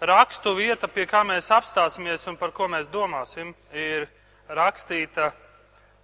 [0.00, 4.08] rakstu vieta, pie kā mēs apstāsimies un par ko mēs domāsim, ir
[4.48, 5.32] rakstīta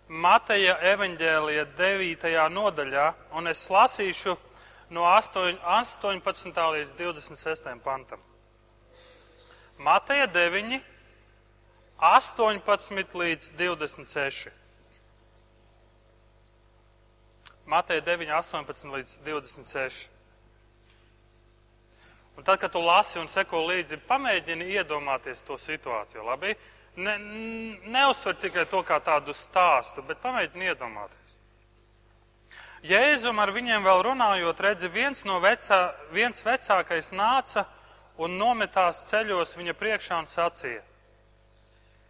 [0.09, 2.33] Mateja evaņģēlija 9.
[2.53, 3.07] nodaļā,
[3.39, 4.37] un es lasīšu
[4.93, 6.59] no 8, 18.
[6.77, 7.71] līdz 26.
[7.85, 8.21] pantam.
[9.79, 10.83] Mateja 9,
[11.99, 14.51] 18 līdz 26.
[17.67, 20.14] Mateja 9, 18 līdz 26.
[22.37, 26.25] Un tad, kad tu lasi un seko līdzi, pamēģini iedomāties to situāciju.
[26.27, 26.57] Labi?
[26.97, 27.15] Ne,
[27.91, 31.37] neuzsver tikai to kā tādu stāstu, bet pamēģini iedomāties.
[32.85, 37.65] Jēzum ar viņiem vēl runājot, redzi, viens no vecā, viens vecākais nāca
[38.21, 40.83] un nometās ceļos viņa priekšā un sacīja: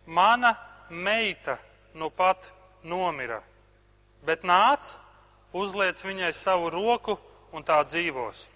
[0.06, 0.56] Mana
[0.90, 1.56] meita
[1.94, 2.50] nu pat
[2.82, 3.38] nomira,
[4.26, 4.96] bet nāc,
[5.54, 7.16] uzliec viņai savu roku
[7.54, 8.48] un tā dzīvos.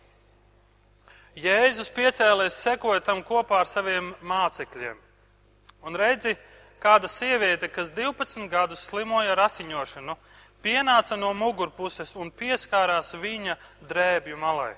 [1.39, 4.97] Jēzus piecēlēs sekoja tam kopā ar saviem mācekļiem.
[5.87, 6.33] Un redzi,
[6.83, 10.17] kāda sieviete, kas 12 gadus slimoja ar asiņošanu,
[10.65, 13.55] pienāca no mugurpuses un pieskārās viņa
[13.87, 14.73] drēbju malai.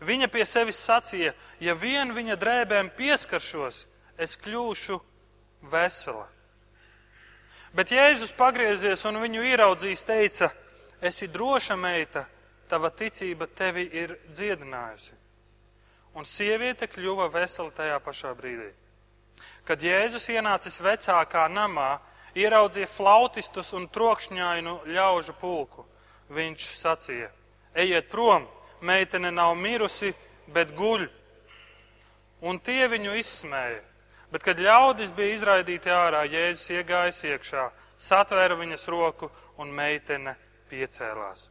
[0.00, 3.84] Viņa pie sevis sacīja, ja vien viņa drēbēm pieskaršos,
[4.16, 4.98] es kļūšu
[5.68, 6.26] vesela.
[7.76, 10.52] Bet Jēzus pagriezies un viņu ieraudzījis, teica,
[11.04, 12.24] esi droša meita,
[12.70, 15.17] tava ticība tevi ir dziedinājusi
[16.14, 18.70] un sieviete kļuva vesela tajā pašā brīdī.
[19.68, 21.98] Kad Jēzus ienācis vecākā namā,
[22.38, 25.84] ieraudzīja flautistus un trokšņainu ļaužu pulku,
[26.32, 27.28] viņš sacīja:
[27.74, 28.46] Ejiet prom,
[28.80, 30.14] meitene nav mirusi,
[30.48, 31.08] bet guļ.
[32.40, 33.84] Un tie viņu izsmēja.
[34.28, 40.34] Bet, kad ļaudis bija izraidīti ārā, Jēzus iegājis iekšā, satvēra viņas roku un meitene
[40.68, 41.48] piecēlās.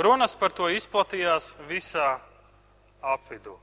[0.00, 2.16] Runas par to izplatījās visā
[3.02, 3.56] apvidū.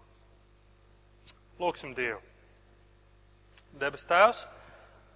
[1.58, 2.20] Lūksim Dievu.
[3.78, 4.44] Debes Tēvs,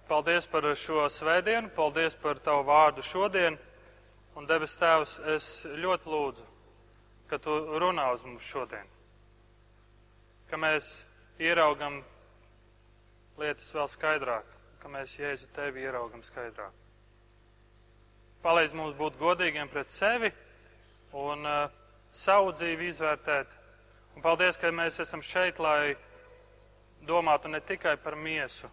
[0.08, 3.58] paldies par šo svētdienu, paldies par Tavu vārdu šodien.
[4.38, 6.44] Un debes Tēvs, es ļoti lūdzu,
[7.30, 8.86] ka Tu runā uz mums šodien.
[10.50, 11.04] Ka mēs
[11.42, 12.00] ieraugam
[13.40, 14.46] lietas vēl skaidrāk,
[14.80, 16.72] ka mēs Jēzu Tevi ieraugam skaidrāk.
[18.42, 20.32] Palīdz mums būt godīgiem pret sevi
[21.14, 21.68] un uh,
[22.10, 23.54] savu dzīvi izvērtēt
[24.16, 25.94] Un paldies, ka mēs esam šeit, lai
[27.08, 28.68] domātu ne tikai par miesu,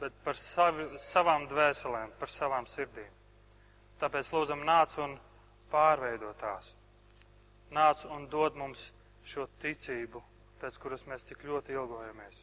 [0.00, 3.10] bet par savi, savām dvēselēm, par savām sirdīm.
[4.00, 5.18] Tāpēc lūdzam, nāc un
[5.72, 6.74] pārveido tās.
[7.74, 8.90] Nāc un dod mums
[9.26, 10.22] šo ticību,
[10.62, 12.40] pēc kuras mēs tik ļoti ilgojamies.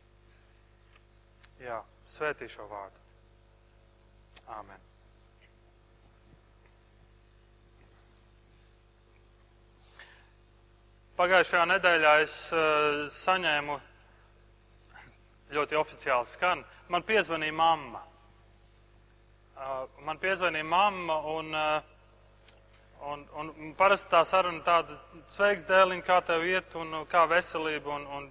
[1.64, 3.02] Jā, svētī šo vārdu.
[4.60, 4.87] Āmen.
[11.18, 13.76] Pagājušajā nedēļā es uh, saņēmu
[15.50, 16.60] ļoti oficiāli skan.
[16.94, 18.04] Man piezvanīja mamma.
[19.58, 24.94] Uh, man piezvanīja mamma un, uh, un, un, un parasti tā saruna tāda
[25.34, 28.28] sveiks dēliņ, kā tev iet un kā veselība un, un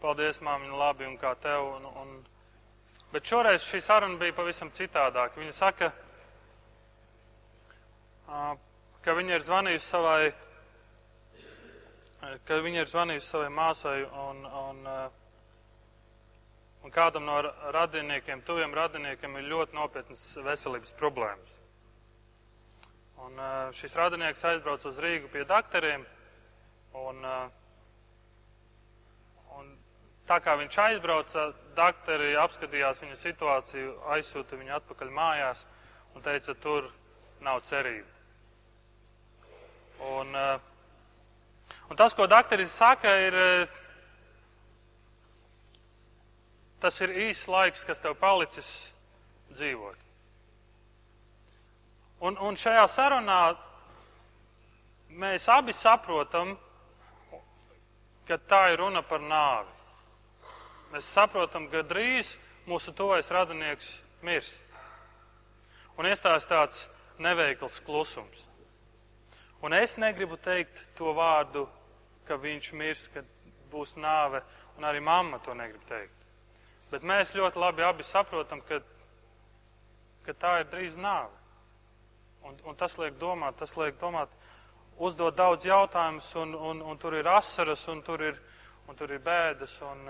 [0.00, 1.66] paldies māmiņa labi un kā tev.
[1.74, 2.14] Un, un,
[3.12, 5.36] bet šoreiz šī saruna bija pavisam citādāka.
[5.44, 5.90] Viņa saka,
[8.30, 8.56] uh,
[9.04, 10.32] ka viņa ir zvanījusi savai
[12.22, 14.86] ka viņa ir zvanījusi savai māsai un, un,
[16.82, 17.40] un kādam no
[17.74, 21.58] radiniekiem, tuviem radiniekiem ir ļoti nopietnas veselības problēmas.
[23.22, 23.42] Un
[23.74, 26.06] šis radinieks aizbrauca uz Rīgu pie doktoriem,
[26.98, 27.22] un,
[29.58, 29.76] un
[30.26, 35.66] tā kā viņš aizbrauca, doktori apskatījās viņa situāciju, aizsūta viņu atpakaļ mājās
[36.14, 36.90] un teica, tur
[37.42, 38.10] nav cerība.
[40.02, 40.71] Un, uh,
[41.90, 43.66] Un tas, ko doktori saka, ir, eh,
[46.80, 48.92] tas ir īsts laiks, kas tev palicis
[49.52, 49.98] dzīvot.
[52.22, 53.40] Un, un šajā sarunā
[55.10, 56.54] mēs abi saprotam,
[58.26, 59.72] ka tā ir runa par nāvi.
[60.92, 62.36] Mēs saprotam, ka drīz
[62.68, 64.54] mūsu tuvais radinieks mirs.
[65.98, 66.86] Un iestājas tāds
[67.18, 68.46] neveikls klusums.
[69.62, 71.68] Un es negribu teikt to vārdu,
[72.26, 73.28] ka viņš mirs, kad
[73.70, 74.42] būs nāve,
[74.76, 76.26] un arī mamma to negrib teikt.
[76.90, 78.80] Bet mēs ļoti labi abi saprotam, ka,
[80.26, 81.38] ka tā ir drīz nāve.
[82.42, 84.34] Un, un tas liek domāt, tas liek domāt,
[84.98, 88.40] uzdot daudz jautājumus, un, un, un tur ir asaras, un tur ir,
[88.90, 89.76] un tur ir bēdas.
[89.86, 90.02] Un,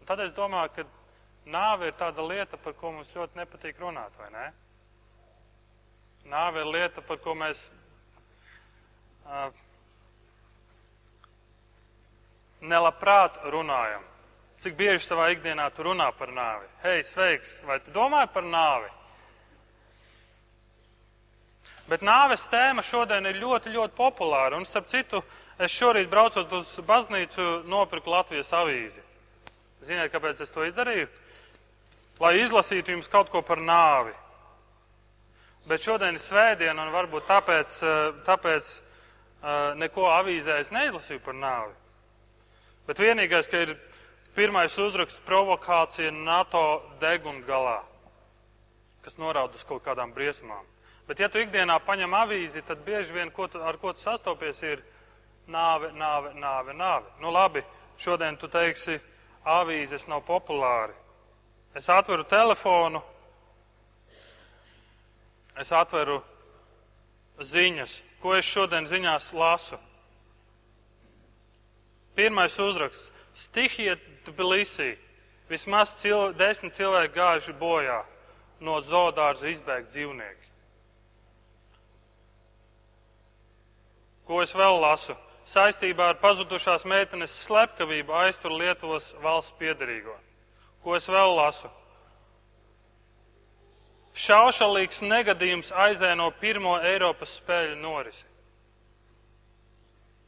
[0.00, 0.84] un tad es domāju, ka
[1.48, 4.50] nāve ir tāda lieta, par ko mums ļoti nepatīk runāt, vai ne?
[6.30, 7.68] Nāve ir lieta, par ko mēs.
[9.26, 9.50] Uh,
[12.62, 14.02] nelabprāt runājam.
[14.62, 16.68] Cik bieži savā ikdienā tu runā par nāvi?
[16.84, 18.90] Hei, sveiks, vai tu domā par nāvi?
[21.90, 24.56] Bet nāves tēma šodien ir ļoti, ļoti populāra.
[24.56, 25.22] Un, starp citu,
[25.58, 29.02] es šorīt braucot uz baznīcu, nopirku Latvijas avīzi.
[29.82, 31.10] Ziniet, kāpēc es to izdarīju?
[32.22, 34.14] Lai izlasītu jums kaut ko par nāvi.
[35.68, 41.34] Bet šodien ir svētdiena, un varbūt tāpēc, eh, tāpēc eh, neko avīzē es neizlasīju par
[41.38, 41.74] nāvi.
[42.86, 43.76] Bet vienīgais, ka ir
[44.34, 47.78] pirmais uzraksts provokācija NATO deguna galā,
[49.04, 50.66] kas norāda uz kaut kādām briesmām.
[51.06, 54.62] Bet, ja tu ikdienā paņem avīzi, tad bieži vien, ko tu, ar ko tu sastopies,
[54.62, 54.82] ir
[55.46, 57.06] nāve, nāve, nāve, nāve.
[57.20, 57.62] Nu labi,
[57.98, 58.98] šodien tu teiksi,
[59.44, 60.94] avīzes nav populāri.
[61.74, 63.02] Es atveru telefonu,
[65.60, 66.20] es atveru
[67.42, 68.02] ziņas.
[68.22, 69.78] Ko es šodien ziņās lasu?
[72.14, 73.10] Pirmais uzraksts-
[73.44, 74.96] Stihija Tbilisī.
[75.48, 78.04] Vismaz cil, desmit cilvēki gājuši bojā
[78.60, 80.48] no zoodārza izbēgt dzīvnieki.
[84.26, 85.16] Ko es vēl lasu?
[85.44, 90.14] Saistībā ar pazudušās meitenes slepkavību aiztur Lietuvas valsts piedarīgo.
[90.84, 91.68] Ko es vēl lasu?
[94.12, 98.26] Šaušalīgs negadījums aizēno pirmo Eiropas spēļu norisi.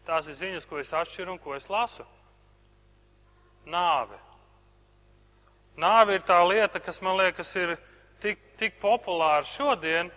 [0.05, 2.05] Tās ir ziņas, ko es atšķiru un ko es lasu.
[3.69, 4.17] Nāve.
[5.81, 7.75] Nāve ir tā lieta, kas man liekas ir
[8.21, 10.11] tik, tik populāra šodien,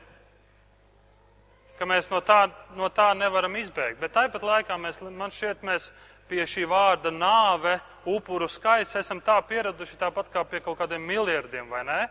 [1.79, 3.99] ka mēs no tā, no tā nevaram izbēgt.
[4.01, 5.91] Bet tāpat laikā mēs, man šķiet, mēs
[6.27, 7.77] pie šī vārda nāve,
[8.07, 12.01] upuru skaits esam tā pieraduši tāpat kā pie kaut kādiem miljardiem, vai ne?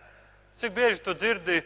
[0.57, 1.61] Cik bieži tu dzirdi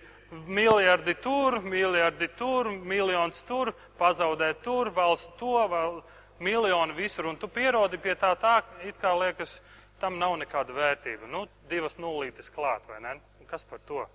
[0.47, 6.01] miljardi tur, miljardi tur, miljons tur, pazaudēt tur, valsts to, vēl
[6.41, 9.61] miljoni visur, un tu pierodi pie tā tā, it kā liekas,
[10.01, 11.29] tam nav nekāda vērtība.
[11.29, 13.19] Nu, divas nulītes klāt, vai ne?
[13.41, 14.07] Un kas par to?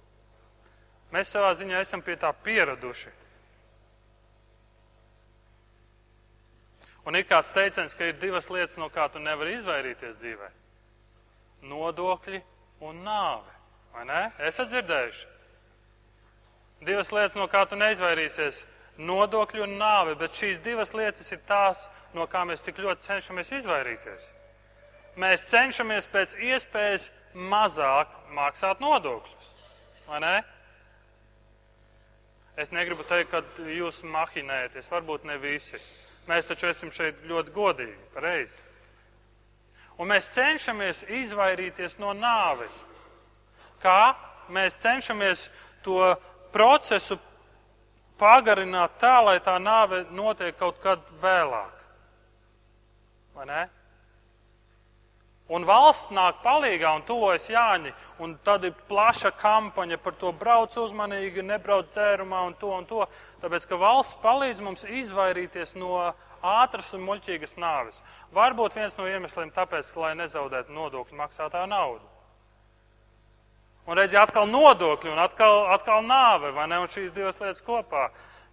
[1.13, 3.13] Mēs savā ziņā esam pie tā pieraduši.
[7.05, 10.49] Un ir kāds teiciens, ka ir divas lietas, no kā tu nevari izvairīties dzīvē-
[11.71, 12.41] nodokļi
[12.81, 13.54] un nāve.
[13.95, 14.21] Vai ne?
[14.43, 15.27] Esat dzirdējuši?
[16.85, 18.65] Divas lietas, no kā tu neizvairīsies-
[19.09, 23.51] nodokļi un nāve, bet šīs divas lietas ir tās, no kā mēs tik ļoti cenšamies
[23.51, 24.31] izvairīties.
[25.15, 29.51] Mēs cenšamies pēc iespējas mazāk maksāt nodokļus.
[30.07, 30.43] Vai ne?
[32.57, 35.79] Es negribu teikt, ka jūs mahinējaties, varbūt ne visi.
[36.27, 38.61] Mēs taču esam šeit ļoti godīgi, pareizi.
[39.97, 42.83] Un mēs cenšamies izvairīties no nāves.
[43.85, 44.15] Kā
[44.49, 45.47] mēs cenšamies
[45.85, 46.01] to
[46.53, 47.19] procesu
[48.19, 51.83] pagarināt tā, lai tā nāve notiek kaut kad vēlāk.
[53.35, 53.63] Vai ne?
[55.45, 57.91] Un valsts nāk palīgā un tuvojas Jāņi,
[58.23, 63.05] un tad ir plaša kampaņa par to brauc uzmanīgi, nebrauc dzērumā un to un to,
[63.43, 65.99] tāpēc, ka valsts palīdz mums izvairīties no
[66.41, 68.01] ātras un muļķīgas nāves.
[68.33, 72.14] Varbūt viens no iemesliem tāpēc, lai nezaudētu nodokļu maksātāju naudu.
[73.85, 78.07] Un redzi, atkal nodokļi un atkal, atkal nāve, vai ne, un šīs divas lietas kopā.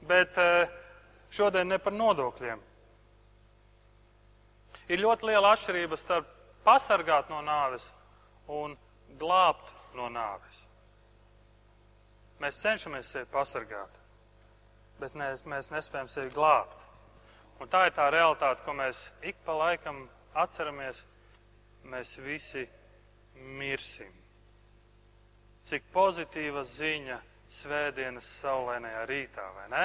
[0.04, 0.68] Bet eh,
[1.32, 2.60] šodien ne par nodokļiem.
[4.92, 6.28] Ir ļoti liela atšķirība starp
[6.66, 7.88] pasargāt no nāves
[8.52, 8.76] un
[9.18, 10.60] glābt no nāves.
[12.42, 14.00] Mēs cenšamies sevi pasargāt,
[15.00, 16.88] bet mēs, mēs nespējam sevi glābt.
[17.62, 20.04] Un tā ir tā realitāte, ko mēs ik pa laikam
[20.34, 21.04] atceramies.
[21.86, 22.66] Mēs visi
[23.58, 24.21] mirsim.
[25.62, 27.20] Cik pozitīva ziņa
[27.52, 29.84] svētdienas saulēnajā rītā, vai ne?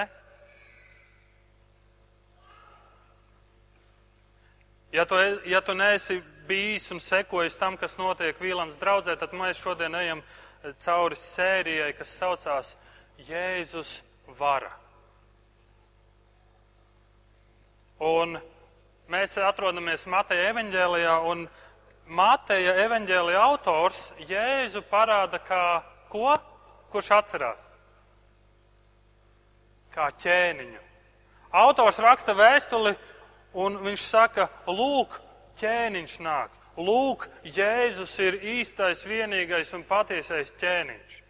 [4.91, 5.15] Ja tu,
[5.45, 10.23] ja tu neesi bijis un sekojis tam, kas notiek Vīlāns draudzē, tad mēs šodien ejam
[10.79, 12.73] cauri sērijai, kas saucās
[13.27, 13.97] Jēzus
[14.39, 14.71] vara.
[17.99, 18.37] Un
[19.11, 21.47] mēs atrodamies Mateja evaņģēlijā, un
[22.07, 26.37] Mateja evaņģēlijā autors Jēzu parāda kā ko?
[26.87, 27.65] Kurš atcerās?
[29.91, 30.79] Kā ķēniņu.
[31.51, 32.93] Autors raksta vēstuli
[33.59, 35.19] un viņš saka, lūk,
[35.59, 36.55] ķēniņš nāk.
[36.77, 41.21] Lūk, Jēzus ir īstais, vienīgais un patiesais ķēniņš.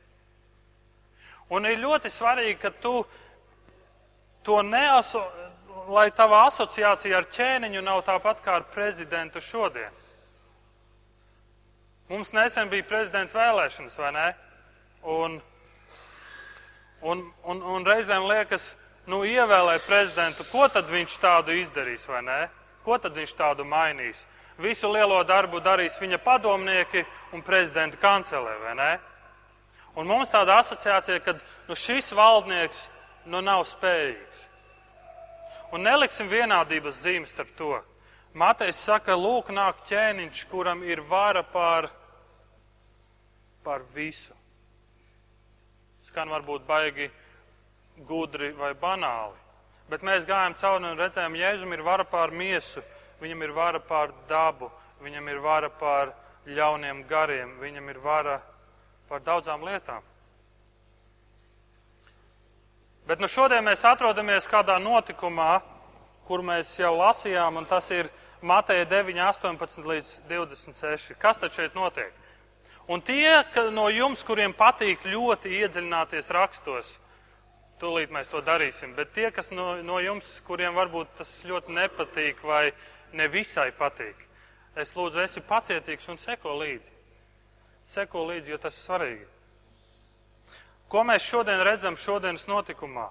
[1.55, 2.99] Un ir ļoti svarīgi, ka tu
[4.43, 5.23] to neaso,
[5.87, 9.93] lai tava asociācija ar ķēniņu nav tāpat kā ar prezidentu šodien.
[12.09, 14.27] Mums nesen bija prezidenta vēlēšanas, vai ne?
[15.03, 15.41] Un,
[17.01, 18.75] un, un, un reizēm liekas,
[19.11, 22.39] nu, ievēlēt prezidentu, ko tad viņš tādu izdarīs, vai ne?
[22.85, 24.23] Ko tad viņš tādu mainīs?
[24.57, 27.03] Visu lielo darbu darīs viņa padomnieki
[27.35, 28.91] un prezidenta kancelē, vai ne?
[29.97, 31.35] Un mums tāda asociācija, ka
[31.67, 32.85] nu, šis valdnieks
[33.27, 34.47] nu, nav spējīgs.
[35.75, 37.75] Un neliksim vienādības zīmes starp to.
[38.37, 41.89] Matejs saka, lūk, nāk ķēniņš, kuram ir vara pār,
[43.67, 44.35] pār visu.
[46.07, 47.09] Skan varbūt baigi
[48.07, 49.35] gudri vai banāli.
[49.91, 52.83] Bet mēs gājām cauri un redzējām, Jēzum ir vara pār miesu,
[53.21, 54.69] viņam ir vara pār dabu,
[55.03, 56.13] viņam ir vara pār
[56.47, 58.37] ļauniem gariem, viņam ir vara
[59.07, 60.03] pār daudzām lietām.
[63.07, 65.61] Bet nu šodien mēs atrodamies kādā notikumā,
[66.27, 68.11] kur mēs jau lasījām, un tas ir
[68.43, 71.15] Mateja 9, 18 līdz 26.
[71.19, 72.11] Kas tad šeit notiek?
[72.87, 73.43] Un tie
[73.75, 76.95] no jums, kuriem patīk ļoti iedziļināties rakstos,
[77.77, 78.95] Tūlīt mēs to darīsim.
[78.97, 82.71] Bet tie, kas no, no jums, kuriem varbūt tas ļoti nepatīk vai
[83.13, 84.17] nevisai patīk,
[84.75, 86.95] es lūdzu, esi pacietīgs un seko līdzi.
[87.87, 89.27] Seko līdzi, jo tas ir svarīgi.
[90.89, 93.07] Ko mēs šodien redzam šodienas notikumā?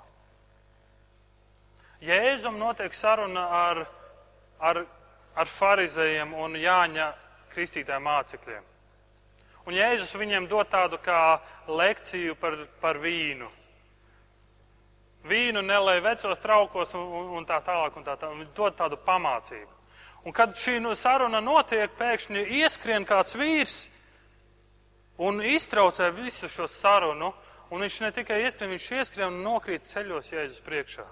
[2.02, 3.85] Jēzum notiek saruna ar,
[4.59, 4.83] ar,
[5.37, 7.12] ar farizējiem un Jāņa
[7.54, 8.66] kristītājiem mācekļiem.
[9.66, 13.50] Un Jēzus viņiem dod tādu kā lekciju par, par vīnu
[15.26, 18.40] vīnu nelēja vecos traukos un, un, tā tālāk, un tā tālāk.
[18.40, 19.73] Viņi dod tādu pamācību.
[20.26, 23.76] Un kad šī nu, saruna notiek, pēkšņi ieskrien kāds vīrs
[25.23, 27.30] un iztraucē visu šo sarunu,
[27.70, 31.06] un viņš ne tikai ieskrien, viņš ieskrien un nokrīt ceļos Jēzus priekšā.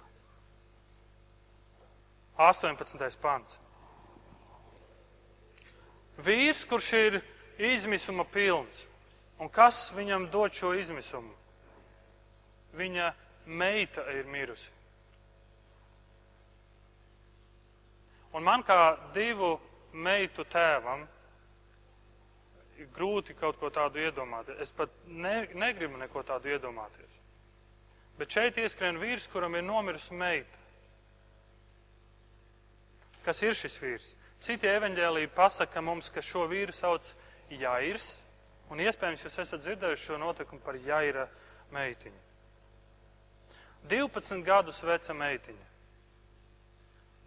[2.42, 2.98] 18.
[3.22, 3.60] pants.
[6.18, 7.20] Vīrs, kurš ir
[7.58, 8.86] izmisuma pilns,
[9.38, 11.34] un kas viņam dod šo izmisumu?
[12.74, 13.12] Viņa
[13.46, 14.70] meita ir mirusi.
[18.34, 19.54] Un man kā divu
[19.94, 21.04] meitu tēvam
[22.78, 24.58] ir grūti kaut ko tādu iedomāties.
[24.58, 27.20] Es pat ne, negribu neko tādu iedomāties.
[28.18, 30.58] Bet šeit ieskrien vīrs, kuram ir nomirusi meita.
[33.24, 34.10] Kas ir šis vīrs?
[34.44, 37.06] Citi evaņģēlīji pasaka mums, ka šo vīru sauc
[37.60, 38.08] Jairs,
[38.72, 41.26] un iespējams jūs esat dzirdējuši šo notikumu par Jaira
[41.74, 42.20] meitiņu.
[43.90, 45.66] 12 gadus veca meitiņa.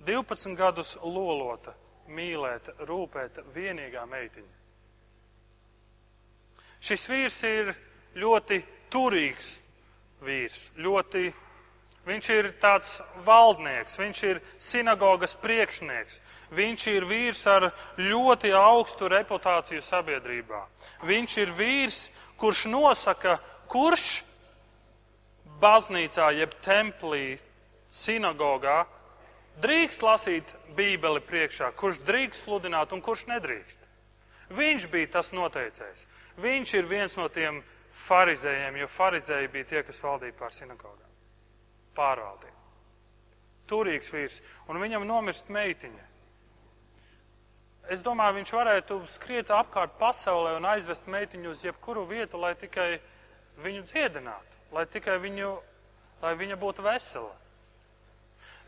[0.07, 1.73] 12 gadus lolota,
[2.07, 4.55] mīlēta, rūpēta, vienīgā meitiņa.
[6.87, 7.71] Šis vīrs ir
[8.21, 8.61] ļoti
[8.93, 9.55] turīgs
[10.23, 11.31] vīrs, ļoti,
[12.07, 16.19] viņš ir tāds valdnieks, viņš ir sinagogas priekšnieks,
[16.55, 20.63] viņš ir vīrs ar ļoti augstu reputāciju sabiedrībā.
[21.07, 21.99] Viņš ir vīrs,
[22.39, 23.37] kurš nosaka,
[23.67, 24.23] kurš
[25.61, 27.37] baznīcā, jeb templī,
[27.87, 28.85] sinagogā,
[29.63, 33.79] drīkst lasīt Bībeli priekšā, kurš drīkst sludināt un kurš nedrīkst.
[34.57, 36.05] Viņš bija tas noteicējs.
[36.39, 37.59] Viņš ir viens no tiem
[38.05, 40.96] farizējiem, jo farizēji bija tie, kas valdīja pār sinagogām.
[41.97, 42.53] Pārvaldīja.
[43.67, 46.05] Turīgs vīrs, un viņam nomirst meitiņa.
[47.91, 52.91] Es domāju, viņš varētu skriet apkārt pasaulē un aizvest meitiņu uz jebkuru vietu, lai tikai
[53.63, 55.51] viņu dziedinātu lai tikai viņu,
[56.21, 57.33] lai viņa būtu vesela.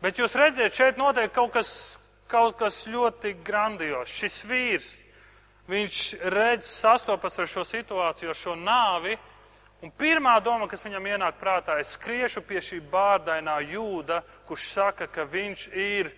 [0.00, 1.98] Bet jūs redzat, šeit notiek kaut kas,
[2.30, 4.08] kaut kas ļoti grandios.
[4.08, 4.90] Šis vīrs,
[5.70, 9.18] viņš redz, sastopas ar šo situāciju, ar šo nāvi,
[9.82, 15.08] un pirmā doma, kas viņam ienāk prātā, es skriešu pie šī bārdainā jūda, kurš saka,
[15.08, 16.12] ka viņš ir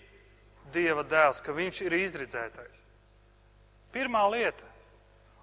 [0.72, 2.78] Dieva dēls, ka viņš ir izridzētais.
[3.92, 4.64] Pirmā lieta.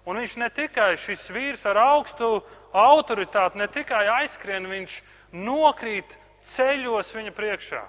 [0.08, 2.40] Un viņš ne tikai šis vīrs ar augstu
[2.74, 4.96] autoritāti, ne tikai aizskrien, viņš
[5.36, 7.82] nokrīt ceļos viņa priekšā.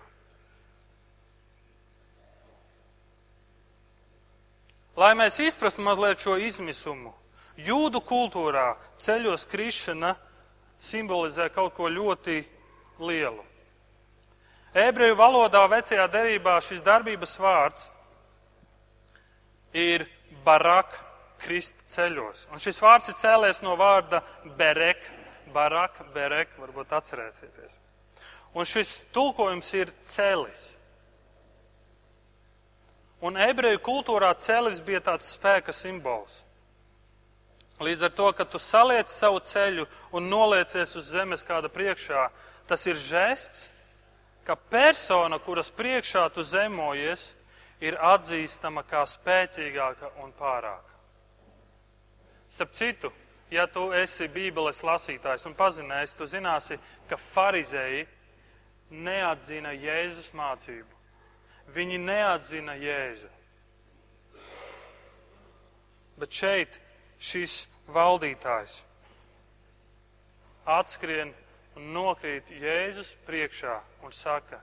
[5.01, 7.13] Lai mēs izprastu mazliet šo izmisumu,
[7.67, 10.15] jūdu kultūrā ceļos krišana
[10.81, 12.41] simbolizē kaut ko ļoti
[13.01, 13.43] lielu.
[14.71, 17.89] Ebreju valodā vecajā derībā šis darbības vārds
[19.75, 20.05] ir
[20.45, 20.95] barak
[21.41, 22.47] krist ceļos.
[22.53, 24.21] Un šis vārds ir cēlies no vārda
[24.57, 25.01] berek,
[25.53, 27.79] barak, berek, varbūt atcerēsieties.
[28.55, 30.69] Un šis tulkojums ir celis.
[33.21, 36.41] Un ebreju kultūrā celis bija tāds spēka simbols.
[37.81, 42.27] Līdz ar to, ka tu saliec savu ceļu un noliecies uz zemes kāda priekšā,
[42.69, 43.71] tas ir žests,
[44.45, 47.31] ka persona, kuras priekšā tu zemojies,
[47.81, 50.93] ir atzīstama kā spēcīgāka un pārāka.
[52.51, 53.11] Starp citu,
[53.49, 56.77] ja tu esi Bībeles lasītājs un pazinējs, tu zināsi,
[57.09, 58.05] ka farizēji
[58.91, 60.99] neatzina Jēzus mācību.
[61.71, 63.29] Viņi neatzina Jēzu.
[66.19, 66.77] Bet šeit
[67.21, 68.81] šis valdītājs
[70.65, 71.33] atskrien
[71.75, 74.59] un nokrīt Jēzus priekšā un saka,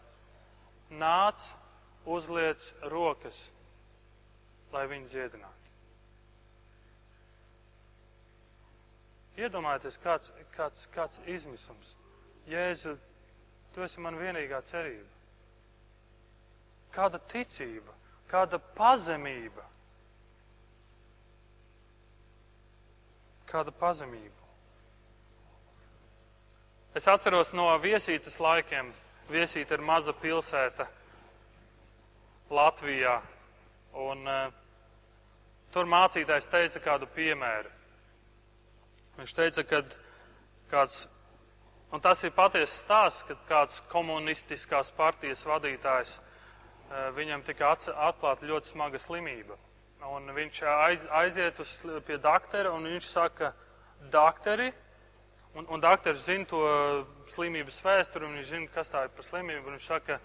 [0.91, 1.43] nāc,
[2.09, 3.49] uzliec rokas,
[4.73, 5.55] lai viņu dziedinātu.
[9.39, 11.95] Iedomājieties, kāds, kāds, kāds izmisums.
[12.51, 12.97] Jēzu,
[13.75, 15.07] tu esi man vienīgā cerība.
[16.91, 17.95] Kāda ticība,
[18.31, 19.63] kāda pazemība.
[23.49, 24.35] Kāda pazemība.
[26.99, 28.90] Es atceros no viesītes laikiem.
[29.28, 30.85] Viesīte ir maza pilsēta
[32.52, 33.19] Latvijā.
[34.05, 34.50] Un, uh,
[35.73, 37.73] tur mācītājs teica kādu piemēru.
[39.19, 39.81] Viņš teica, ka
[40.71, 40.99] kāds,
[41.93, 48.75] un tas ir patiesa stāsts, kad kāds komunistiskās partijas vadītājs, uh, viņam tika atklāta ļoti
[48.75, 49.57] smaga slimība.
[50.09, 51.73] Un viņš aiz, aiziet uz,
[52.07, 53.53] pie doktora un viņš saka,
[54.12, 54.71] doktori,
[55.59, 56.61] Un, un doktors zina to
[57.33, 59.73] slimības vēsturi, un viņš zina, kas tā ir par slimību.
[59.73, 60.19] Viņš saka,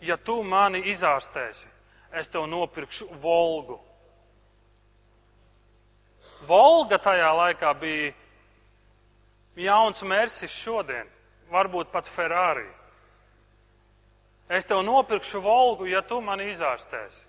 [0.00, 1.68] ja tu mani izārstēsi,
[2.16, 3.76] es tev nopirkšu Volgu.
[6.48, 8.14] Volga tajā laikā bija
[9.68, 11.12] jauns Mersis šodien,
[11.52, 12.68] varbūt pat Ferrari.
[14.48, 17.27] Es tev nopirkšu Volgu, ja tu mani izārstēsi.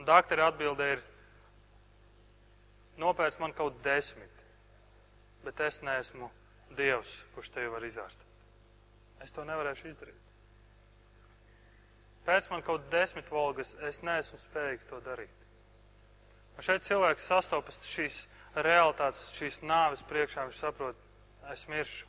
[0.00, 1.00] Un doktora atbilde ir,
[2.96, 4.44] nopērc man kaut desmit,
[5.44, 6.30] bet es neesmu
[6.78, 8.30] Dievs, kurš tevi var izārstēt.
[9.20, 10.30] Es to nevarēšu izdarīt.
[12.24, 15.44] Pēc man kaut desmit volgas, es neesmu spējīgs to darīt.
[16.56, 18.22] Un šeit cilvēks sastopas šīs
[18.56, 21.04] realitātes, šīs nāves priekšā, viņš saprot,
[21.52, 22.08] es miršu.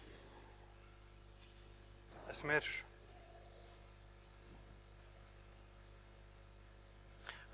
[2.31, 2.90] Es miršu.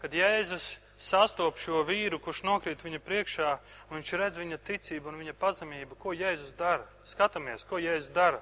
[0.02, 3.52] Kad Jēzus sastop šo vīru, kurš nokrīt viņa priekšā,
[3.90, 6.86] un viņš redz viņa ticību un viņa pazemību, ko Jēzus dara.
[7.06, 8.42] Skatāmies, ko Jēzus dara.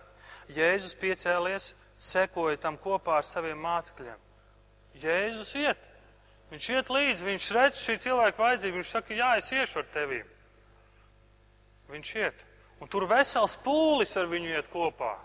[0.51, 4.23] Jēzus piecēlies, sekoja tam kopā ar saviem mācekļiem.
[5.03, 5.91] Jēzus iet.
[6.51, 10.27] Viņš iet līdzi, viņš redz šī cilvēka vajadzību, viņš saka, jā, es iešu ar tevīm.
[11.91, 12.45] Viņš iet.
[12.83, 15.15] Un tur vesels pūlis ar viņu iet kopā.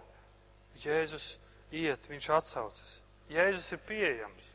[0.81, 1.35] Jēzus
[1.75, 2.97] iet, viņš atsaucas.
[3.31, 4.55] Jēzus ir pieejams.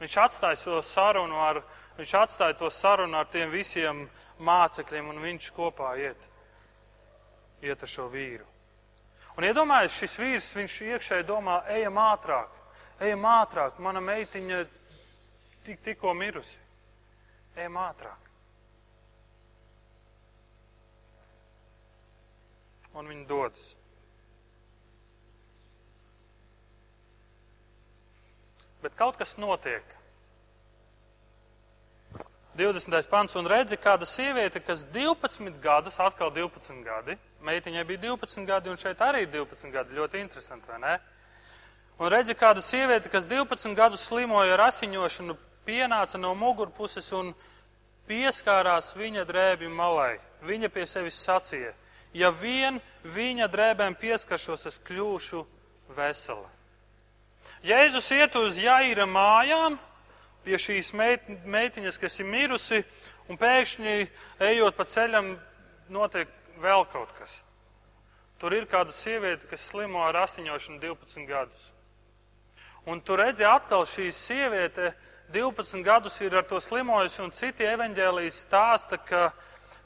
[0.00, 1.60] Viņš atstāja to sarunu ar,
[1.98, 4.06] viņš atstāja to sarunu ar tiem visiem
[4.40, 6.28] mācekļiem, un viņš kopā iet,
[7.60, 8.46] iet ar šo vīru.
[9.36, 12.56] Un iedomājieties, šis vīrs, viņš iekšēji domā, ejam ātrāk,
[13.00, 14.64] ejam ātrāk, mana meitiņa
[15.64, 16.58] tik, tikko mirusi.
[17.56, 18.28] Ejam ātrāk.
[22.96, 23.79] Un viņi dodas.
[28.82, 29.84] Bet kaut kas notiek.
[32.56, 33.08] 20.
[33.08, 37.14] pants un redzi kāda sieviete, kas 12 gadus, atkal 12 gadi,
[37.46, 40.96] meitiņai bija 12 gadi un šeit arī 12 gadi, ļoti interesanti, vai ne?
[42.00, 47.32] Un redzi kāda sieviete, kas 12 gadus slimoja ar asiņošanu, pienāca no mugurpuses un
[48.10, 50.18] pieskārās viņa drēbju malai.
[50.42, 51.74] Viņa pie sevis sacīja,
[52.16, 55.44] ja vien viņa drēbēm pieskaršos, es kļūšu
[55.96, 56.48] vesela.
[57.64, 59.78] Jēzus iet uz Jaira mājām
[60.44, 62.80] pie šīs meitiņas, kas ir mirusi,
[63.28, 63.96] un pēkšņi
[64.48, 65.34] ejot pa ceļam,
[65.92, 67.42] notiek vēl kaut kas.
[68.40, 71.66] Tur ir kāda sieviete, kas slimo ar asiņošanu 12 gadus.
[72.88, 74.94] Un tur redzi atkal šī sieviete
[75.34, 79.28] 12 gadus ir ar to slimojusi, un citi evaņģēlijas stāsta, ka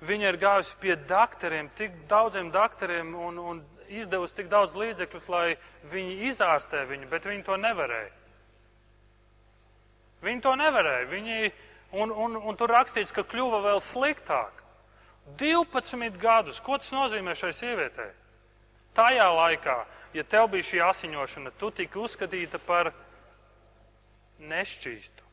[0.07, 3.61] viņa ir gājusi pie doktoriem, tik daudziem doktoriem, un, un
[4.01, 5.47] izdevusi tik daudz līdzekļus, lai
[5.93, 8.13] viņi izārstē viņu, bet viņi to nevarēja.
[10.25, 11.07] Viņi to nevarēja.
[11.11, 11.53] Viņi,
[12.01, 14.63] un, un, un tur rakstīts, ka kļuva vēl sliktāk.
[15.41, 16.61] 12 gadus.
[16.65, 18.11] Ko tas nozīmē šai sievietei?
[18.95, 19.79] Tajā laikā,
[20.15, 22.93] ja tev bija šī asiņošana, tu tika uzskatīta par
[24.39, 25.25] nešķīstu.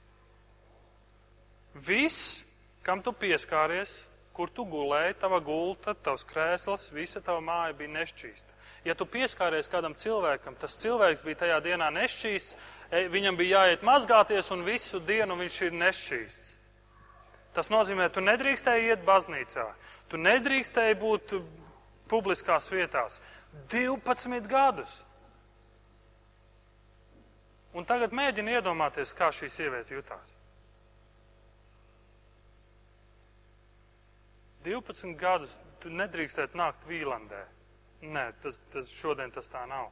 [1.87, 2.41] Viss,
[2.83, 4.01] kam tu pieskāries,
[4.35, 8.55] kur tu gulēji, tava gulta, tavs krēsls, visa tava māja bija nešķīsta.
[8.87, 12.55] Ja tu pieskāries kādam cilvēkam, tas cilvēks bija tajā dienā nešķīsts,
[12.89, 16.55] e, viņam bija jāiet mazgāties un visu dienu viņš ir nešķīsts.
[17.51, 19.67] Tas nozīmē, tu nedrīkstēji iet baznīcā,
[20.07, 21.35] tu nedrīkstēji būt
[22.11, 23.19] publiskās vietās.
[23.71, 25.01] 12 gadus.
[27.75, 30.35] Un tagad mēģini iedomāties, kā šī sieviete jutās.
[34.65, 37.41] 12 gadus tu nedrīkstētu nākt Vīlandē.
[38.01, 39.91] Nē, tas, tas šodien tas tā nav.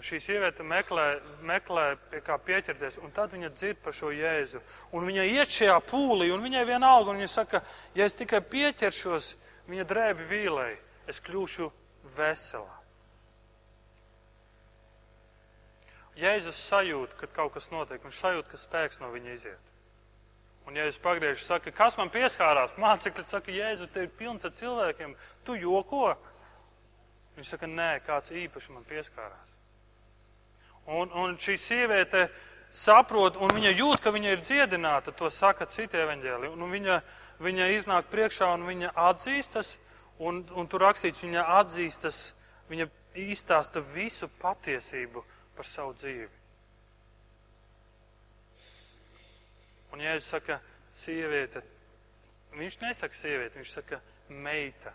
[0.00, 4.62] Šī sieviete meklē, meklē, pie kā pieķerties, un tad viņa dzird par šo jēzu.
[4.96, 7.60] Un viņa iet šajā pūlī, un viņai vienalga, un viņa saka,
[7.98, 9.34] ja es tikai pieķeršos
[9.68, 10.72] viņa drēbi vīlei,
[11.10, 11.68] es kļūšu
[12.16, 12.78] veselā.
[16.20, 19.69] Jēzus sajūt, kad kaut kas notiek, viņš sajūt, ka spēks no viņa iziet.
[20.70, 24.52] Un, ja es pagriežu, saka, kas man pieskārās, mācekļi saka, Jēzu, te ir pilns ar
[24.54, 26.12] cilvēkiem, tu joko.
[27.34, 29.50] Viņš saka, nē, kāds īpaši man pieskārās.
[30.86, 32.28] Un, un šī sieviete
[32.70, 36.52] saprot, un viņa jūt, ka viņa ir dziedināta, to saka citi evaņģēli.
[36.54, 37.02] Un viņa,
[37.42, 39.72] viņa iznāk priekšā un viņa atzīstas,
[40.22, 42.20] un, un tur rakstīts, viņa atzīstas,
[42.70, 42.86] viņa
[43.26, 45.26] izstāsta visu patiesību
[45.58, 46.39] par savu dzīvi.
[49.94, 50.58] Un Jēzus saka,
[50.94, 51.62] sieviete,
[52.54, 54.00] viņš nesaka sieviete, viņš saka
[54.30, 54.92] meita.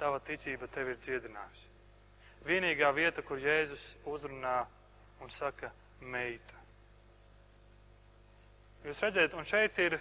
[0.00, 1.68] Tava ticība tevi ir dziedinājusi.
[2.46, 4.62] Vienīgā vieta, kur Jēzus uzrunā
[5.20, 6.56] un saka meita.
[8.86, 9.98] Jūs redzat, un šeit ir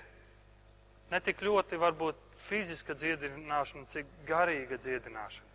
[1.12, 5.48] ne tik ļoti varbūt fiziska dziedināšana, cik garīga dziedināšana.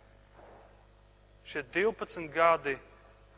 [1.45, 2.75] Šie 12 gadi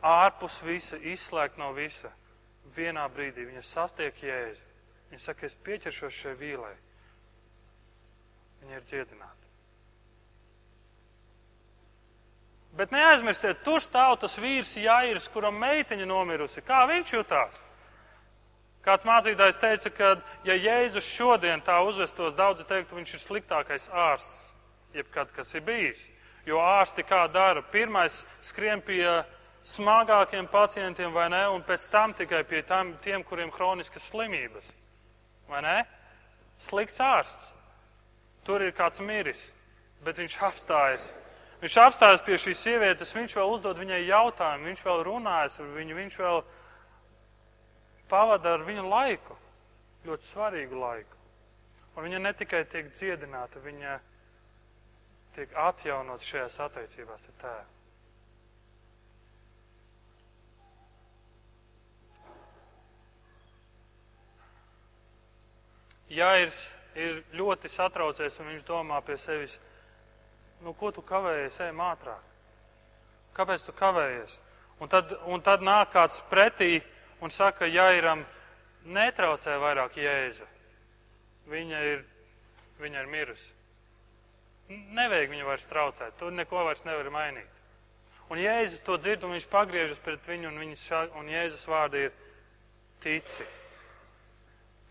[0.04, 2.12] ārpus visa, izslēgt no visa,
[2.76, 4.64] vienā brīdī viņa sastiek Jēzu.
[5.08, 6.74] Viņa saka, es pieķeršos šai vīlei.
[8.62, 9.48] Viņa ir dziedināta.
[12.78, 16.62] Bet neaizmirstiet, tur stāv tas vīrs Jairs, kuram meitiņa nomirusi.
[16.62, 17.62] Kā viņš jutās?
[18.84, 20.10] Kāds mācītājs teica, ka
[20.46, 24.52] ja Jēzus šodien tā uzvestos, daudzi teiktu, viņš ir sliktākais ārsts,
[24.94, 26.04] jebkad kas ir bijis.
[26.46, 27.64] Jo ārsti kā dara?
[27.72, 29.02] Pirmais skrien pie
[29.68, 34.70] smagākiem pacientiem vai ne, un pēc tam tikai pie tam, tiem, kuriem kroniskas slimības.
[35.48, 35.78] Vai ne?
[36.58, 37.52] Slikts ārsts.
[38.46, 39.50] Tur ir kāds miris,
[40.04, 41.10] bet viņš apstājas.
[41.60, 45.96] Viņš apstājas pie šīs sievietes, viņš vēl uzdod viņai jautājumu, viņš vēl runājas ar viņu,
[45.98, 46.42] viņš vēl
[48.08, 49.36] pavada ar viņu laiku,
[50.06, 51.18] ļoti svarīgu laiku.
[51.96, 53.98] Un viņa ne tikai tiek dziedināta, viņa
[55.34, 57.77] tiek atjaunot šajās attiecībās ar tēvu.
[66.08, 69.58] Jairs ir ļoti satraucies un viņš domā pie sevis,
[70.64, 72.24] nu, ko tu kavējies, ej ātrāk.
[73.36, 74.40] Kāpēc tu kavējies?
[74.80, 76.78] Un tad, un tad nāk kāds pretī
[77.22, 78.24] un saka, Jairam,
[78.86, 80.46] netraucē vairāk Jēzu.
[81.48, 82.02] Viņa ir,
[82.80, 83.54] viņa ir mirusi.
[84.68, 87.54] Nevajag viņu vairs traucēt, tu neko vairs nevari mainīt.
[88.28, 92.18] Un Jēzus to dzird, un viņš pagriežas pret viņu, un, šā, un Jēzus vārdi ir
[93.00, 93.46] tici.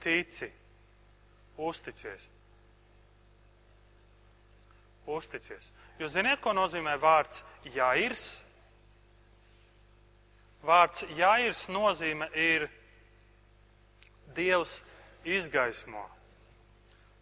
[0.01, 0.49] Tici.
[1.58, 2.30] Uzticies.
[5.08, 5.72] Uzticies.
[5.98, 7.41] Jūs ziniet, ko nozīmē vārds
[7.74, 8.26] jāirs?
[10.67, 12.67] Vārds jāirs nozīme ir
[14.38, 14.82] Dievs
[15.26, 16.04] izgaismo.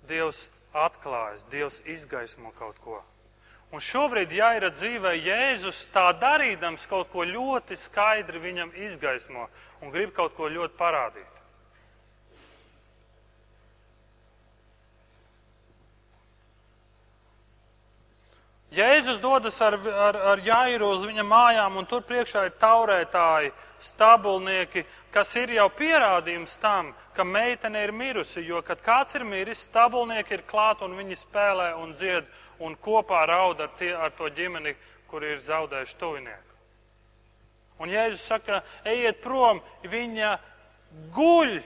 [0.09, 2.99] Dievs atklājas, Dievs izgaismo kaut ko.
[3.73, 9.47] Un šobrīd, ja ir dzīvē Jēzus tā darīdams, kaut ko ļoti skaidri viņam izgaismo
[9.81, 11.34] un grib kaut ko ļoti parādīt.
[18.75, 24.83] Jēzus dodas ar, ar, ar Jairu uz viņa mājām, un tur priekšā ir taurētāji, stabulnieki,
[25.13, 28.43] kas ir jau pierādījums tam, ka meitene ir mirusi.
[28.43, 32.27] Jo, kad kāds ir miris, stabulnieki ir klāt un viņi spēlē un dzied
[32.59, 34.75] un kopā raud ar, tie, ar to ģimeni,
[35.07, 36.59] kur ir zaudējuši tuvinieku.
[37.79, 40.35] Un Jēzus saka, ejiet prom, viņa
[41.15, 41.57] guļ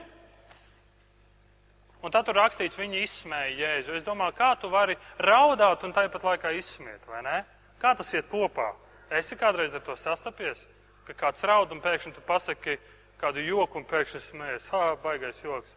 [2.00, 3.96] Un tad tur rakstīts, viņi izsmēja Jēzu.
[3.98, 7.42] Es domāju, kā tu vari raudāt un tāpat laikā izsmiet, vai ne?
[7.80, 8.70] Kā tas iet kopā?
[9.12, 10.64] Esi kādreiz ar to sastapies,
[11.04, 12.78] ka kāds raud un pēkšņi tu pasaki
[13.20, 14.70] kādu joku un pēkšņi smējas.
[14.72, 15.76] Ha, baigais joks.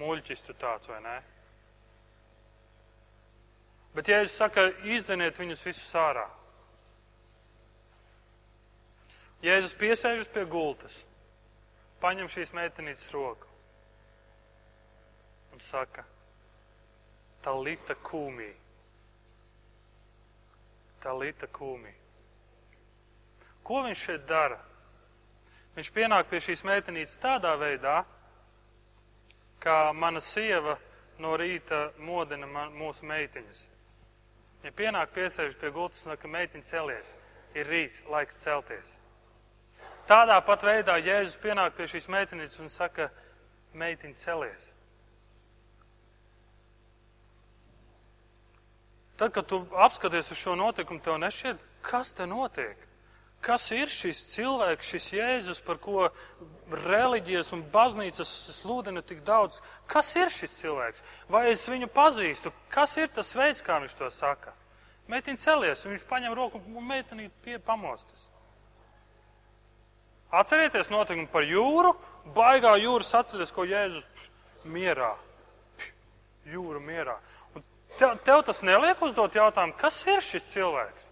[0.00, 1.18] Muļķis tu tāds, vai ne?
[3.92, 6.24] Bet Jēzus saka, izdzeniet viņus visus ārā.
[9.44, 11.02] Jēzus piesēžas pie gultas,
[12.00, 13.51] paņem šīs meitenītes roku
[15.52, 16.04] un saka,
[17.42, 18.52] Talita kūmī.
[21.02, 21.90] Talita kūmī.
[23.66, 24.60] Ko viņš šeit dara?
[25.74, 28.02] Viņš pienāk pie šīs meitenītes tādā veidā,
[29.62, 30.76] kā mana sieva
[31.18, 33.62] no rīta modina man, mūsu meitiņas.
[34.62, 37.16] Ja pienāk piesēžas pie gultas un saka, meitiņa celies,
[37.58, 38.98] ir rīts, laiks celties.
[40.06, 43.08] Tādā pat veidā Jēzus pienāk pie šīs meitenītes un saka,
[43.74, 44.70] meitiņa celies.
[49.22, 52.88] Tad, kad tu apskaties uz šo notikumu, tev nešķiet, kas te notiek.
[53.42, 56.08] kas ir šis cilvēks, šis Jēzus, par ko
[56.86, 59.60] reliģijas un baznīcas sludina tik daudz.
[59.86, 61.02] Kas ir šis cilvēks?
[61.30, 62.52] Vai es viņu pazīstu?
[62.70, 64.54] Kas ir tas veids, kā viņš to saka?
[65.10, 68.28] Meitiņa celies, viņš paņem roku un meitenīt pie pamostas.
[70.32, 71.92] Atcerieties notikumu par jūru,
[72.34, 74.30] baigā jūras atceries, ko Jēzus
[74.64, 75.14] mierā.
[76.50, 77.18] Jūra mierā.
[78.02, 81.04] Tev, tev tas neliek uzdot jautājumu, kas ir šis cilvēks?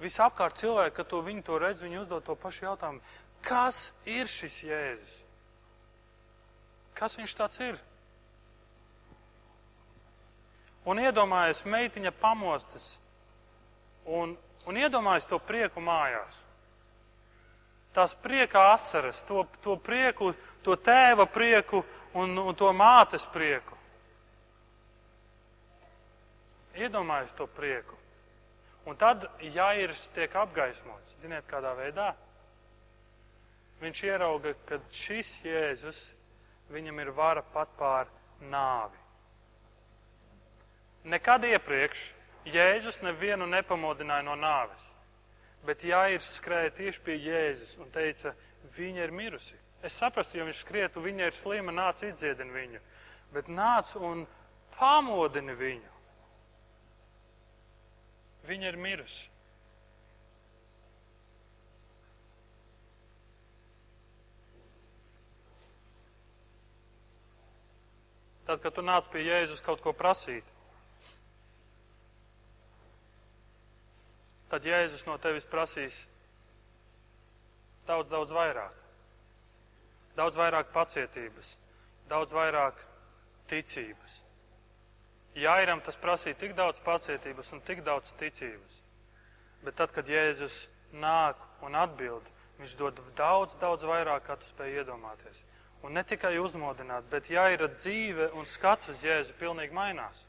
[0.00, 3.02] Visapkārt cilvēki, kad to viņi to redz, viņi uzdod to pašu jautājumu.
[3.44, 5.18] Kas ir šis Jēzus?
[6.96, 7.76] Kas viņš tāds ir?
[10.88, 12.94] Un iedomājies, meitiņa pamostas
[14.08, 14.32] un,
[14.64, 16.40] un iedomājies to prieku mājās.
[17.96, 21.82] Tās prieka asaras, to, to prieku, to tēva prieku
[22.14, 23.78] un, un to mātes prieku.
[26.78, 27.96] Iedomājies to prieku.
[28.86, 31.16] Un tad Jairs tiek apgaismots.
[31.20, 32.12] Ziniet, kādā veidā?
[33.82, 35.98] Viņš ierauga, ka šis Jēzus,
[36.72, 38.08] viņam ir vara pat pār
[38.50, 38.98] nāvi.
[41.08, 42.08] Nekad iepriekš
[42.48, 44.88] Jēzus nevienu nepamodināja no nāves.
[45.66, 48.34] Bet Jāirs skrēja tieši pie Jēzus un teica,
[48.76, 49.58] viņa ir mirusi.
[49.82, 52.82] Es saprastu, ja viņš skrietu, viņa ir slima, nāc izdziedini viņu.
[53.34, 54.24] Bet nāc un
[54.78, 55.96] pamodini viņu.
[58.48, 59.26] Viņa ir mirusi.
[68.48, 70.46] Tad, kad tu nāc pie Jēzus kaut ko prasīt,
[74.50, 76.06] tad Jēzus no tevis prasīs
[77.88, 78.74] daudz, daudz vairāk.
[80.18, 81.54] Daudz vairāk pacietības,
[82.10, 82.80] daudz vairāk
[83.48, 84.22] ticības.
[85.38, 88.80] Jairam tas prasīja tik daudz pacietības un tik daudz ticības.
[89.62, 92.26] Bet tad, kad Jēzus nāk un atbild,
[92.58, 95.44] viņš dod daudz, daudz vairāk, kā tu spēj iedomāties.
[95.86, 100.24] Un ne tikai uzmodināt, bet Jaira dzīve un skats uz Jēzu pilnīgi mainās.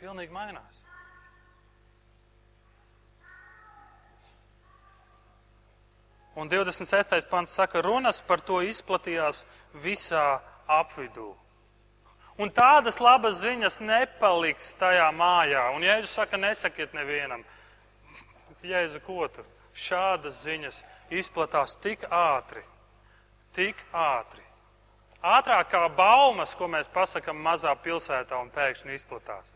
[0.00, 0.83] Pilnīgi mainās.
[6.34, 7.28] Un 26.
[7.30, 9.44] pants saka, runas par to izplatījās
[9.78, 11.30] visā apvidū.
[12.34, 15.68] Un tādas labas ziņas nepaliks tajā mājā.
[15.76, 17.44] Un Jēzus saka, nesakiet nevienam.
[18.64, 19.44] Jēzu, ko tu?
[19.74, 20.80] Šādas ziņas
[21.14, 22.62] izplatās tik ātri,
[23.54, 24.42] tik ātri.
[25.24, 29.54] Ātrāk kā baumas, ko mēs pasakam mazā pilsētā un pēkšņi izplatās.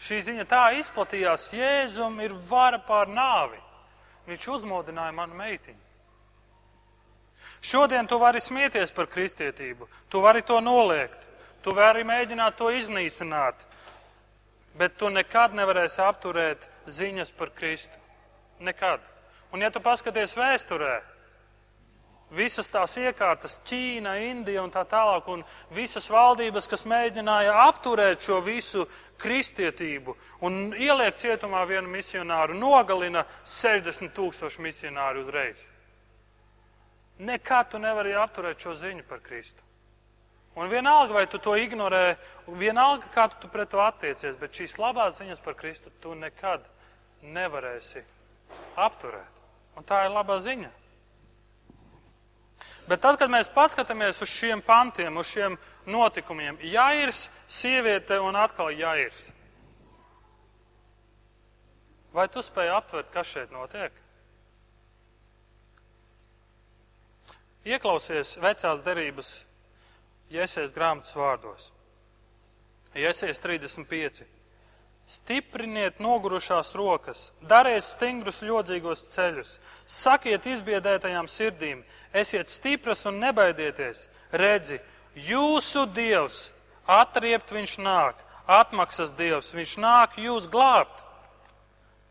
[0.00, 3.60] Šī ziņa tā izplatījās, Jēzum ir vara pār nāvi.
[4.28, 5.83] Viņš uzmodināja manu meitiņu.
[7.64, 11.22] Šodien tu vari smieties par kristietību, tu vari to noliegt,
[11.64, 13.64] tu vari mēģināt to iznīcināt,
[14.76, 17.96] bet tu nekad nevarēsi apturēt ziņas par Kristu.
[18.60, 19.00] Nekad.
[19.52, 21.00] Un ja tu paskaties vēsturē,
[22.36, 28.42] visas tās iekārtas, Ķīna, Indija un tā tālāk, un visas valdības, kas mēģināja apturēt šo
[28.44, 28.84] visu
[29.24, 35.70] kristietību un ieliek cietumā vienu misionāru, nogalina 60 tūkstošu misionāru uzreiz.
[37.18, 39.62] Nekad tu nevari apturēt šo ziņu par Kristu.
[40.54, 42.14] Un vienalga, vai tu to ignorē,
[42.46, 46.62] vienalga, kā tu pret to attiecies, bet šīs labās ziņas par Kristu tu nekad
[47.22, 48.02] nevarēsi
[48.78, 49.42] apturēt.
[49.74, 50.70] Un tā ir labā ziņa.
[52.86, 55.56] Bet tad, kad mēs paskatāmies uz šiem pantiem, uz šiem
[55.90, 59.26] notikumiem, Jairs, sieviete un atkal Jairs.
[62.14, 64.03] Vai tu spēj aptvert, kas šeit notiek?
[67.64, 69.28] Ieklausies vecās derības
[70.32, 71.70] Jēzus grāmatas vārdos.
[72.94, 74.24] Jēzus 35.
[75.08, 84.06] Stipriniet nogurušās rokas, dariet stingrus ļodzīgos ceļus, sakiet izbiedētajām sirdīm, esiet stipras un nebaidieties.
[84.32, 84.78] Redzi,
[85.16, 86.38] jūsu Dievs,
[86.88, 91.04] atriept viņš nāk, atmaksas Dievs, viņš nāk jūs glābt.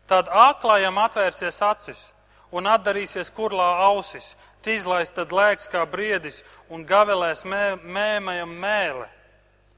[0.06, 2.08] Tad aklājam atvērsies acis
[2.54, 6.40] un atdarīsies kurlā ausis, Tīzlais tad lēks kā briedis
[6.72, 9.08] un gavelēs mē, mēmajam mēle.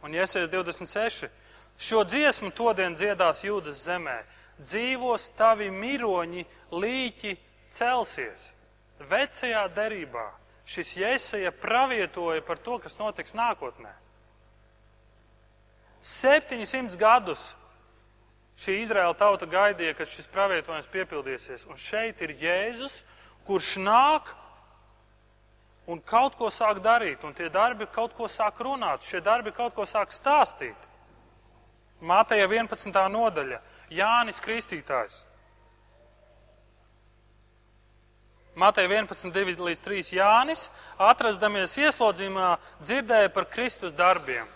[0.06, 1.26] Un Iesies 26.
[1.76, 4.20] Šo dziesmu todien dziedās jūdas zemē.
[4.62, 7.34] Dzīvos tavi miroņi, līķi
[7.74, 8.52] celsies.
[9.10, 10.30] Vecajā derībā
[10.66, 13.92] šis Jēzeja pravietoja par to, kas notiks nākotnē.
[16.06, 17.56] 700 gadus
[18.56, 21.66] Šī Izraēla tauta gaidīja, ka šis pravietojums piepildīsies.
[21.68, 23.02] Un šeit ir Jēzus,
[23.44, 24.32] kurš nāk
[25.86, 29.76] un kaut ko sāk darīt, un tie darbi kaut ko sāk runāt, šie darbi kaut
[29.76, 30.88] ko sāk stāstīt.
[32.00, 33.08] Mātēja 11.
[33.12, 33.60] nodaļa-
[34.00, 35.24] Jānis Kristītājs.
[38.56, 44.48] Mateja 11, 2 līdz 3 Jānis, atrastamies ieslodzījumā, dzirdēja par Kristus darbiem.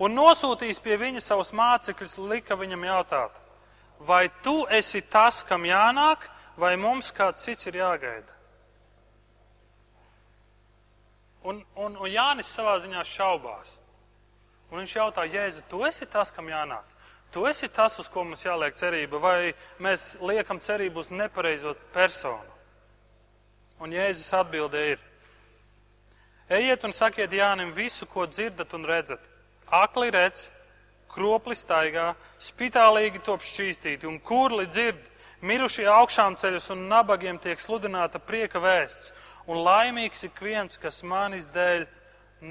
[0.00, 3.34] Un nosūtījis pie viņa savus mācekļus, lika viņam jautāt,
[4.00, 6.24] vai tu esi tas, kam jānāk,
[6.56, 8.36] vai mums kāds cits ir jāgaida?
[11.44, 13.76] Un, un, un Jānis savā ziņā šaubās.
[14.70, 16.84] Un viņš jautā, Jēzu, tu esi tas, kam jānāk?
[17.32, 22.56] Tu esi tas, uz ko mums jāliek cerība, vai mēs liekam cerību uz nepareizo personu?
[23.80, 25.04] Un Jēzus atbildē ir:
[26.50, 29.28] Ejiet un sakiet Jānim visu, ko dzirdat un redzat.
[29.70, 30.48] Akli redz,
[31.10, 35.08] kropli staigā, spitālīgi top šķīstīti un kurli dzird,
[35.46, 39.12] mirušie augšām ceļus un nabagiem tiek sludināta prieka vēsts,
[39.46, 41.86] un laimīgs ik viens, kas manis dēļ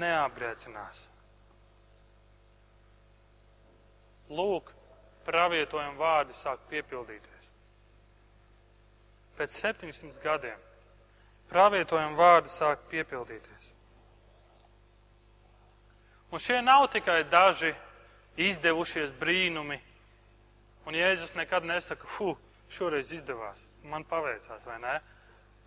[0.00, 1.06] neapgrēcinās.
[4.30, 4.72] Lūk,
[5.26, 7.52] pravietojuma vārdi sāk piepildīties.
[9.36, 10.66] Pēc 700 gadiem
[11.50, 13.59] pravietojuma vārdi sāk piepildīties.
[16.30, 17.72] Un šie nav tikai daži
[18.38, 19.80] izdevušies brīnumi,
[20.86, 22.36] un Jēzus nekad nesaka, fu,
[22.70, 25.00] šoreiz izdevās, man paveicās, vai ne?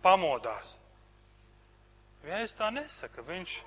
[0.04, 0.78] Pamodās.
[2.24, 3.22] Jēzus tā nesaka.
[3.24, 3.58] Viņš,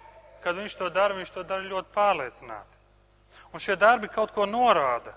[0.42, 2.84] kad viņš to dara, viņš to dara ļoti pārliecināti.
[3.54, 5.14] Un šie darbi kaut ko norāda.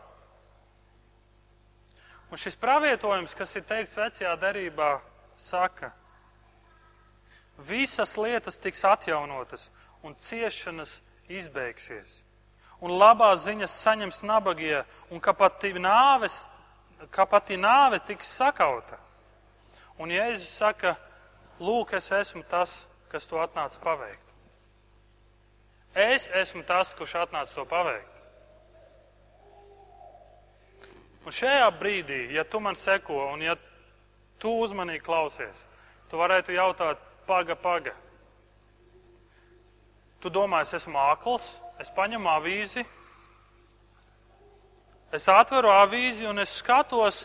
[2.30, 4.98] Un šis pravietojums, kas ir teikts vecajā derībā,
[5.40, 5.90] saka,
[7.58, 9.68] visas lietas tiks atjaunotas
[10.06, 12.20] un ciešanas izbeigsies.
[12.80, 16.42] Un labās ziņas saņems nabagie, un ka pati nāves,
[17.12, 18.98] ka pati nāve tiks sakauta.
[20.00, 20.94] Un Jēzus saka,
[21.60, 24.34] lūk, es esmu tas, kas to atnāca paveikt.
[25.94, 28.20] Es esmu tas, kurš atnāca to paveikt.
[31.26, 33.56] Un šajā brīdī, ja tu man seko un ja
[34.40, 35.66] tu uzmanīgi klausies,
[36.08, 37.92] tu varētu jautāt, paga, paga.
[40.20, 41.46] Tu domā, es esmu akls,
[41.80, 42.84] es paņemu avīzi,
[45.16, 47.24] es atveru avīzi un es skatos,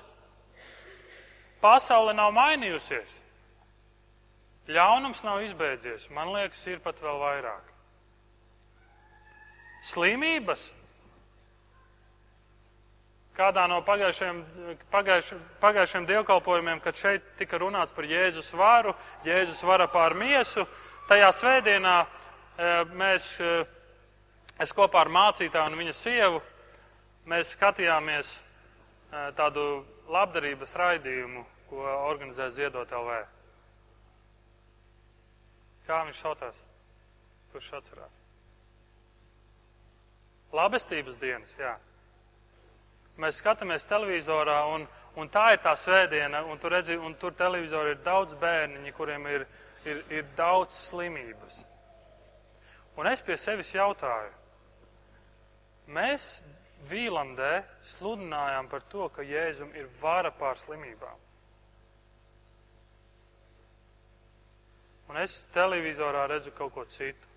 [1.62, 3.19] pasaule nav mainījusies.
[4.71, 6.08] Ļaunums nav izbeidzies.
[6.10, 7.67] Man liekas, ir pat vēl vairāk.
[9.86, 10.71] Slimības
[13.36, 14.39] kādā no pagājušajiem,
[14.93, 18.95] pagājušajiem, pagājušajiem dievkalpojumiem, kad šeit tika runāts par Jēzus varu,
[19.27, 20.63] Jēzus vara pār miesu,
[21.10, 21.97] tajā svētdienā
[22.95, 23.29] mēs,
[24.61, 26.41] es kopā ar mācītāju un viņa sievu,
[27.25, 28.37] skatījāmies
[29.35, 33.23] tādu labdarības raidījumu, ko organizē Ziedot LV.
[35.85, 36.61] Kā viņš saucās?
[37.53, 38.21] Kurš atcerās?
[40.55, 41.75] Labestības dienas, jā.
[43.21, 44.85] Mēs skatāmies televizorā, un,
[45.19, 49.27] un tā ir tā svētdiena, un tur, redzi, un tur televizorā ir daudz bērniņu, kuriem
[49.31, 49.45] ir,
[49.87, 51.61] ir, ir daudz slimības.
[52.95, 54.31] Un es pie sevis jautāju,
[55.91, 56.39] mēs
[56.86, 61.23] Vīlandē sludinājām par to, ka Jēzum ir vara pār slimībām.
[65.10, 67.34] Un es televizorā redzu kaut ko citu.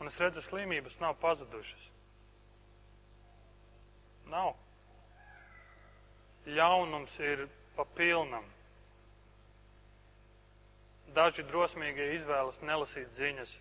[0.00, 1.90] Un es redzu, slimības nav pazudušas.
[4.32, 4.54] Nav.
[6.44, 7.46] Ļaunums ir
[7.76, 8.44] pa pilnam.
[11.14, 13.54] Daži drosmīgie izvēlas nelasīt ziņas,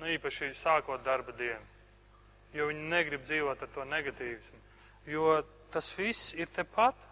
[0.00, 1.62] nu īpaši sākot darba dienu,
[2.56, 4.60] jo viņi negrib dzīvot ar to negatīvismu,
[5.12, 5.38] jo
[5.72, 7.08] tas viss ir tepat.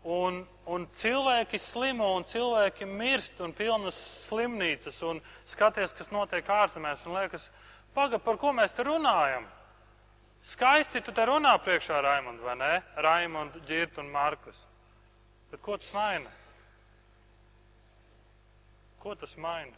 [0.00, 3.98] Un, un cilvēki slimo, un cilvēki mirst, un pilnas
[4.30, 7.50] slimnīcas, un skaties, kas notiek ārzemēs, un liekas,
[7.92, 9.44] paga, par ko mēs te runājam?
[10.40, 12.72] Skaisti tu te runā priekšā Raimondu, vai ne?
[12.96, 14.64] Raimondu, Girtu un Markus.
[15.52, 16.32] Bet ko tas maina?
[19.04, 19.76] Ko tas maina?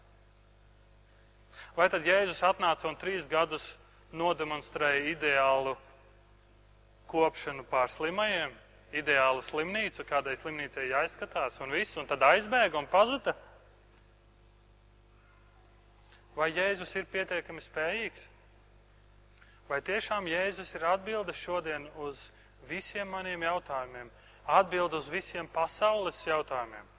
[1.77, 3.75] Vai tad Jēzus atnāca un trīs gadus
[4.13, 5.77] nodemonstrēja ideālu
[7.13, 8.53] kopšanu pār slimajiem,
[8.97, 13.35] ideālu slimnīcu, kādai slimnīcai jāizskatās un viss, un tad aizbēga un pazuda?
[16.37, 18.29] Vai Jēzus ir pietiekami spējīgs?
[19.69, 22.31] Vai tiešām Jēzus ir atbildes šodien uz
[22.69, 24.09] visiem maniem jautājumiem,
[24.49, 26.92] atbild uz visiem pasaules jautājumiem?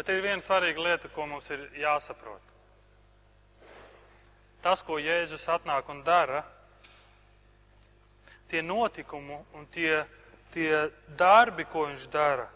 [0.00, 2.40] Bet ir viena svarīga lieta, ko mums ir jāsaprot.
[4.64, 6.38] Tas, ko Jēzus atnāk un dara,
[8.48, 9.98] tie notikumi un tie,
[10.56, 10.86] tie
[11.20, 12.48] darbi, ko viņš dara,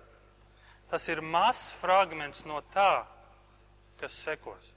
[0.89, 3.05] tas ir mazs fragments no tā,
[4.01, 4.73] kas sekos.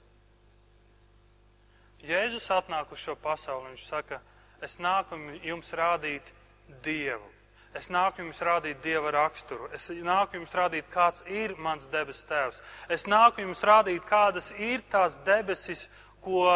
[2.04, 4.20] Jēzus atnāk uz šo pasauli un viņš saka,
[4.60, 6.36] es nāku jums rādīt
[6.84, 7.32] Dievu.
[7.76, 9.68] Es nāku jums rādīt Dieva raksturu.
[9.76, 12.62] Es nāku jums rādīt, kāds ir mans debes tēvs.
[12.88, 15.88] Es nāku jums rādīt, kādas ir tās debesis,
[16.24, 16.46] ko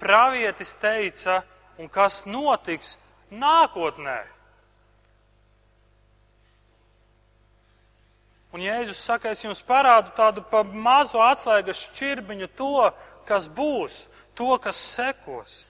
[0.00, 1.40] pravietis teica
[1.80, 2.98] un kas notiks
[3.32, 4.20] nākotnē.
[8.50, 12.88] Un Jēzus saka, es jums parādu tādu pa mazu atslēgas šķirbiņu to,
[13.28, 14.02] kas būs,
[14.34, 15.60] to, kas sekos.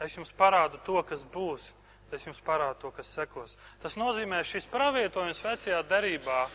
[0.00, 1.72] Es jums parādu to, kas būs.
[2.12, 3.56] Es jums parādu to, kas sekos.
[3.82, 6.46] Tas nozīmē, šis pravietojums vecajā derībā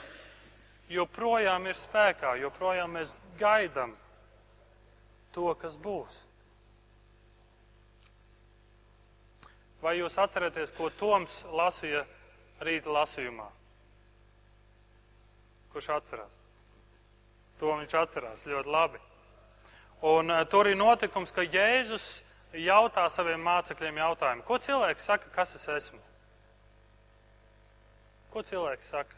[0.91, 3.95] joprojām ir spēkā, joprojām mēs gaidām
[5.35, 6.21] to, kas būs.
[9.81, 12.05] Vai jūs atceraties, ko Toms lasīja
[12.61, 13.47] rīta lasījumā?
[15.73, 16.41] Kurš atcerās?
[17.57, 19.01] To viņš atcerās ļoti labi.
[20.05, 22.21] Un uh, tur ir notikums, ka Jēzus
[22.53, 25.99] jautā saviem mācekļiem jautājumu, ko cilvēks saka, kas es esmu?
[28.31, 29.17] Ko cilvēks saka?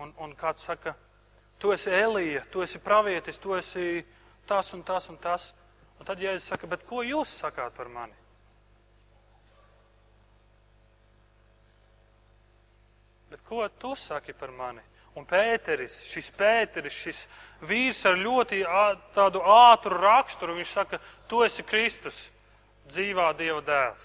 [0.00, 0.94] Un, un kāds saka,
[1.58, 4.04] tu esi Elija, tu esi pravietis, tu esi
[4.46, 5.52] tas un tas un tas.
[6.00, 8.16] Un tad Jēzus saka, bet ko jūs sakāt par mani?
[13.30, 14.82] Bet ko tu saki par mani?
[15.14, 17.20] Un Pēteris, šis Pēteris, šis
[17.66, 18.64] vīrs ar ļoti
[19.14, 20.98] tādu ātru raksturu, viņš saka,
[21.30, 22.18] tu esi Kristus,
[22.90, 24.04] dzīvā Dieva dēls.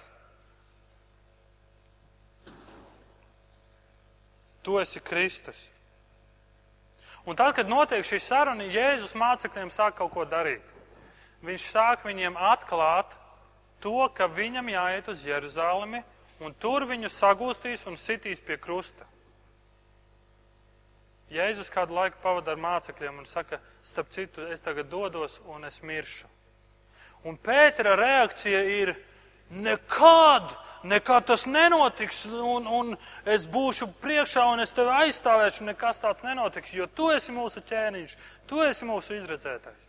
[4.64, 5.70] Tu esi Kristus.
[7.26, 10.66] Un tad, kad notiek šī saruna, Jēzus mācekļiem sāk kaut ko darīt.
[11.46, 13.16] Viņš sāk viņiem atklāt
[13.84, 16.02] to, ka viņam jāiet uz Jeruzalemi,
[16.44, 19.08] un tur viņu sagūstīs un sitīs pie krusta.
[21.30, 25.84] Jēzus kādu laiku pavada ar mācekļiem un saka, starp citu, es tagad dodos un es
[25.86, 26.28] miršu.
[27.28, 28.94] Un Pētera reakcija ir,
[29.50, 30.54] nekad,
[30.88, 32.94] nekad tas nenotiks, un, un
[33.28, 38.18] es būšu priekšā un es tevi aizstāvēšu, nekas tāds nenotiks, jo tu esi mūsu ķēniņš,
[38.48, 39.88] tu esi mūsu izredzētais.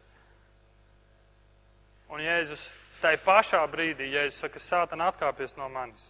[2.10, 6.08] Un Jēzus tai pašā brīdī, Jēzus saka, sātan atkāpies no manis.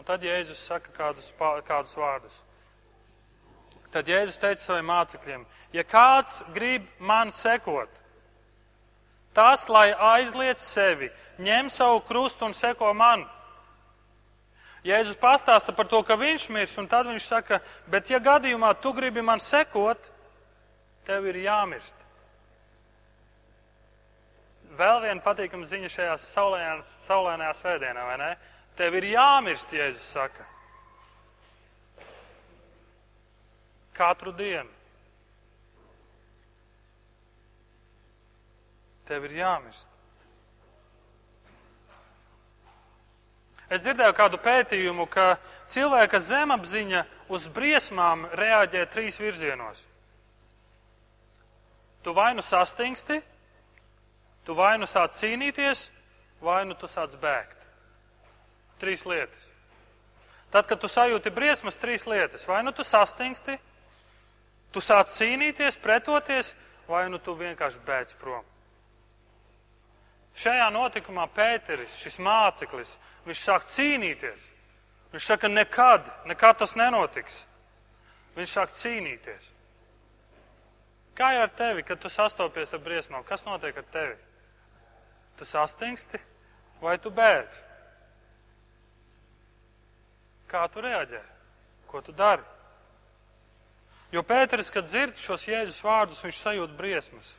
[0.00, 1.28] Un tad Jēzus saka kādus,
[1.68, 2.40] kādus vārdus.
[3.90, 5.42] Tad Jēzus teica saviem mācekļiem,
[5.74, 7.90] ja kāds grib man sekot,
[9.34, 11.10] tas, lai aizliet sevi,
[11.42, 13.24] ņem savu krustu un seko man.
[14.86, 17.58] Jēzus pastāsta par to, ka viņš mirs, un tad viņš saka,
[17.90, 20.08] bet ja gadījumā tu gribi man sekot,
[21.04, 22.06] tev ir jāmirst.
[24.78, 28.30] Vēl viena patīkama ziņa šajā saulēnajā svētdienā, vai ne?
[28.78, 30.46] Tev ir jāmirst, Jēzus saka.
[34.00, 34.70] Katru dienu.
[39.04, 39.90] Tev ir jāmirst.
[43.70, 45.36] Es dzirdēju kādu pētījumu, ka
[45.70, 49.84] cilvēka zemapziņa uz briesmām reaģē trīs virzienos.
[52.02, 53.20] Tu vai nu sastingsti,
[54.46, 55.90] tu vai nu sāc cīnīties,
[56.42, 57.62] vai nu tu sāc bēgt.
[58.82, 59.50] Trīs lietas.
[60.50, 62.48] Tad, kad tu sajūti briesmas, trīs lietas.
[62.48, 63.54] Vai nu tu sastingsti,
[64.72, 66.54] tu sāc cīnīties, pretoties,
[66.88, 68.46] vai nu tu vienkārši bēdz prom.
[70.40, 72.94] Šajā notikumā Pēteris, šis māceklis,
[73.26, 74.50] viņš sāk cīnīties.
[75.10, 77.42] Viņš saka, nekad, nekad tas nenotiks.
[78.36, 79.48] Viņš sāk cīnīties.
[81.18, 84.14] Kā jau ar tevi, kad tu sastopies ar briesmām, kas notiek ar tevi?
[85.36, 86.20] Tu sastingsti
[86.80, 87.58] vai tu bēdz?
[90.50, 91.20] Kā tu reaģē?
[91.90, 92.46] Ko tu dari?
[94.10, 97.34] Jo Pēteris, kad dzird šos Jēzus vārdus, viņš sajūt briesmas.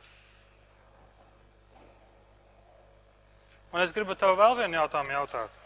[3.72, 5.60] Un es gribu tev vēl vienu jautājumu jautāt.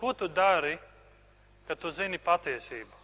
[0.00, 0.76] Ko tu dari,
[1.66, 3.02] kad tu zini patiesību?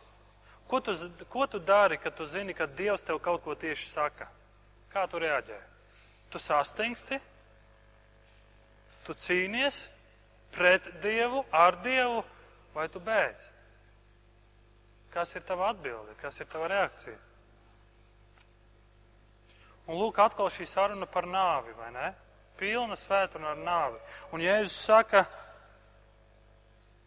[0.70, 0.95] Ko tu,
[1.28, 4.28] ko tu dari, kad tu zini, ka Dievs tev kaut ko tieši saka?
[4.93, 5.59] Kā tu reaģē?
[6.32, 7.18] Tu sastingsti,
[9.07, 9.84] tu cīnies
[10.55, 12.22] pret Dievu, ar Dievu,
[12.74, 13.52] vai tu bēdz?
[15.13, 17.19] Kas ir tava atbilde, kas ir tava reakcija?
[19.87, 22.13] Un lūk, atkal šī saruna par nāvi, vai ne?
[22.57, 23.99] Pilna svētuna ar nāvi.
[24.33, 25.25] Un Jēzus saka,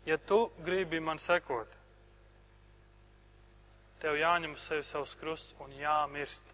[0.06, 1.72] ja tu gribi man sekot,
[4.04, 6.52] tev jāņem uz sevi savs krusts un jāmirst.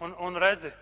[0.00, 0.72] Un, un redzi,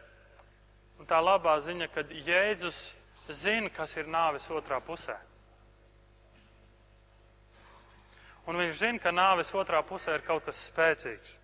[1.05, 2.95] Un tā labā ziņa, ka Jēzus
[3.33, 5.16] zina, kas ir nāves otrā pusē.
[8.45, 11.39] Un viņš zina, ka nāves otrā pusē ir kaut kas spēcīgs.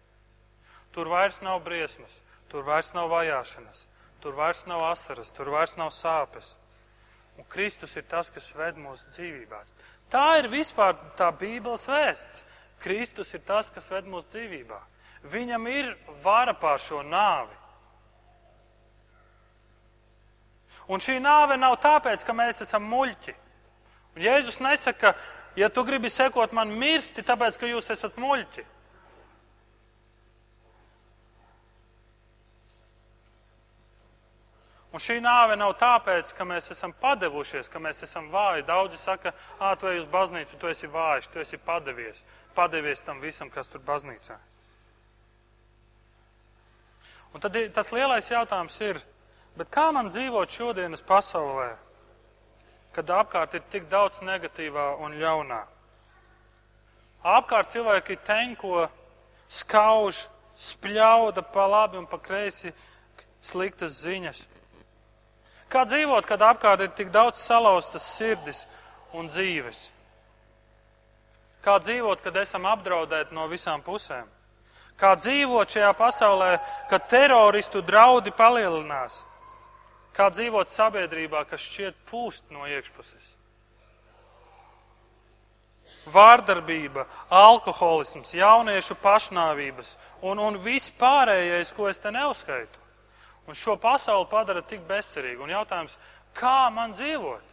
[0.93, 2.20] Tur vairs nav briesmas,
[2.51, 3.87] tur vairs nav vajāšanas,
[4.20, 6.57] tur vairs nav asaras, tur vairs nav sāpes.
[7.39, 9.72] Un Kristus ir tas, kas ved mūsu dzīvībās.
[10.12, 12.45] Tā ir vispār tā Bībeles vēsts.
[12.81, 14.81] Kristus ir tas, kas ved mūsu dzīvībā.
[15.31, 17.57] Viņam ir vara pār šo nāvi.
[20.91, 23.34] Un šī nāve nav tāpēc, ka mēs esam muļķi.
[24.16, 25.14] Un Jēzus nesaka,
[25.57, 28.66] ja tu gribi sekot man mirsti, tāpēc, ka jūs esat muļķi.
[34.91, 38.66] Un šī nāve nav tāpēc, ka mēs esam padevušies, ka mēs esam vāji.
[38.66, 39.30] Daudzi saka,
[39.61, 42.24] ah, tu ej uz baznīcu, tu esi vājš, tu esi padevies.
[42.57, 44.34] Padevies tam visam, kas tur baznīcā.
[47.30, 48.99] Un tad tas lielais jautājums ir,
[49.71, 51.75] kā man dzīvot šodienas pasaulē,
[52.95, 55.61] kad apkārt ir tik daudz negatīvā un ļaunā?
[57.21, 58.89] Apkārt cilvēki tenko,
[59.51, 60.25] skauž,
[60.57, 62.73] spļauda pa labi un pa kreisi
[63.41, 64.47] sliktas ziņas.
[65.71, 68.65] Kā dzīvot, kad apkārt ir tik daudz salauztas sirdis
[69.15, 69.91] un dzīves?
[71.61, 74.27] Kā dzīvot, kad esam apdraudēti no visām pusēm?
[75.01, 76.55] Kā dzīvot šajā pasaulē,
[76.91, 79.23] kad teroristu draudi palielinās?
[80.17, 83.37] Kā dzīvot sabiedrībā, kas šķiet pūst no iekšpuses?
[86.11, 87.05] Vārdarbība,
[87.35, 89.95] alkoholisms, jauniešu pašnāvības
[90.27, 92.81] un, un viss pārējais, ko es te neuzskaitu.
[93.51, 95.43] Un šo pasauli padara tik bezcerīgu.
[95.45, 95.97] Un jautājums,
[96.39, 97.47] kā man dzīvot?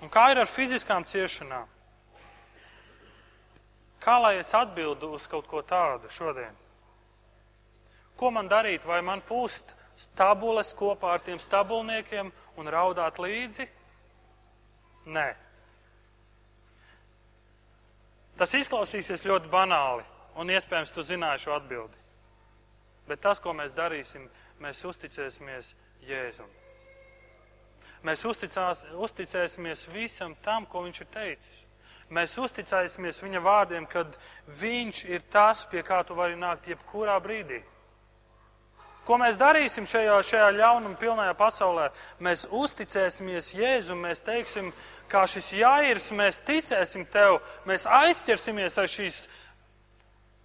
[0.00, 1.68] Un kā ir ar fiziskām ciešanām?
[4.00, 6.56] Kā lai es atbildu uz kaut ko tādu šodien?
[8.16, 8.84] Ko man darīt?
[8.88, 13.68] Vai man pūst stabules kopā ar tiem stabulniekiem un raudāt līdzi?
[15.12, 15.28] Nē.
[18.40, 20.04] Tas izklausīsies ļoti banāli,
[20.40, 21.98] un iespējams tu zināji šo atbildi.
[23.08, 24.28] Bet tas, ko mēs darīsim,
[24.64, 25.74] mēs uzticēsimies
[26.08, 26.48] Jēzum.
[28.06, 31.58] Mēs uzticās, uzticēsimies visam tam, ko viņš ir teicis.
[32.10, 34.16] Mēs uzticēsimies viņa vārdiem, kad
[34.60, 37.60] viņš ir tas, pie kā tu vari nākt jebkurā brīdī.
[39.06, 41.88] Ko mēs darīsim šajā, šajā ļaunuma pilnajā pasaulē?
[42.22, 44.72] Mēs uzticēsimies Jēzum, mēs teiksim,
[45.10, 49.22] kā šis jāirs, mēs ticēsim tev, mēs aizķersimies ar šīs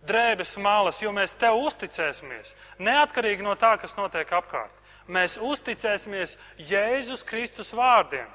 [0.07, 2.55] drēbes malas, jo mēs tev uzticēsimies.
[2.80, 8.28] Neatkarīgi no tā, kas notiek apkārt mēs uzticēsimies Jēzus Kristus vārdiem.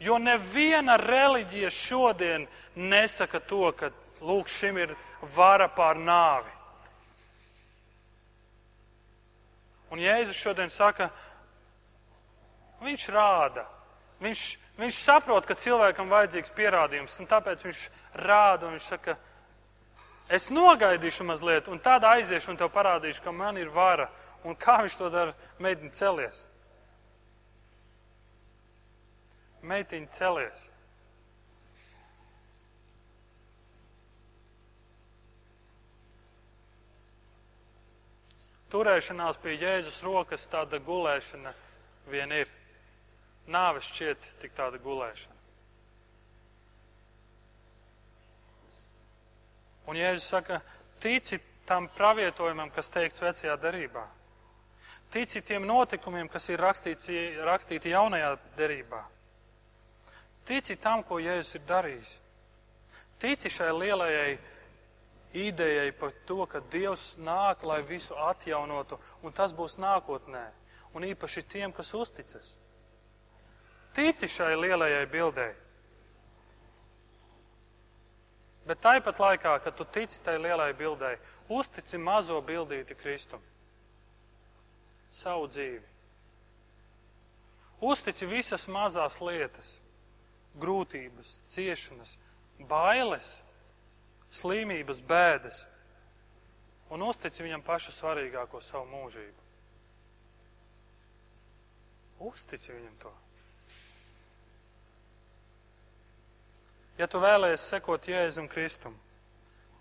[0.00, 3.90] Jo neviena reliģija šodien nesaka to, ka
[4.22, 4.94] lūk, šim ir
[5.34, 6.54] vara pār nāvi.
[9.90, 11.08] Un Jēzus šodien saka,
[12.84, 13.64] viņš rāda,
[14.22, 14.44] viņš,
[14.78, 17.82] viņš saprot, ka cilvēkam vajadzīgs pierādījums, un tāpēc viņš
[18.20, 19.16] rāda, un viņš saka,
[20.28, 24.10] es nogaidīšu mazliet, un tad aiziešu un tev parādīšu, ka man ir vara,
[24.46, 25.34] Un kā viņš to dara?
[25.62, 26.46] Meitiņa celies.
[29.62, 30.68] Meitiņa celies.
[38.68, 41.54] Turēšanās pie Jēzus rokas tāda gulēšana
[42.12, 42.50] vien ir.
[43.48, 45.36] Nāves šķiet tik tāda gulēšana.
[49.88, 50.60] Un Jēzus saka,
[51.00, 54.04] tici tam pravietojumam, kas teikts vecajā darībā.
[55.08, 59.00] Tici tiem notikumiem, kas ir rakstīti, rakstīti jaunajā derībā.
[60.48, 62.14] Tici tam, ko Jēzus ir darījis.
[63.20, 64.38] Tici šai lielajai
[65.36, 70.46] idejai par to, ka Dievs nāk, lai visu atjaunotu, un tas būs nākotnē,
[70.96, 72.54] un īpaši tiem, kas uzticas.
[73.92, 75.52] Tici šai lielajai bildei.
[78.68, 81.14] Bet tāpat laikā, kad tu tici tai lielai bildei,
[81.48, 83.40] uztici mazo bildīti Kristum
[85.10, 85.86] savu dzīvi.
[87.88, 89.78] Uztici visas mazās lietas,
[90.60, 92.16] grūtības, ciešanas,
[92.70, 93.42] bailes,
[94.30, 95.66] slimības, bēdas,
[96.92, 99.46] un uztici viņam pašu svarīgāko savu mūžību.
[102.28, 103.12] Uztici viņam to.
[106.98, 108.96] Ja tu vēlēsies sekot Jēzum Kristum,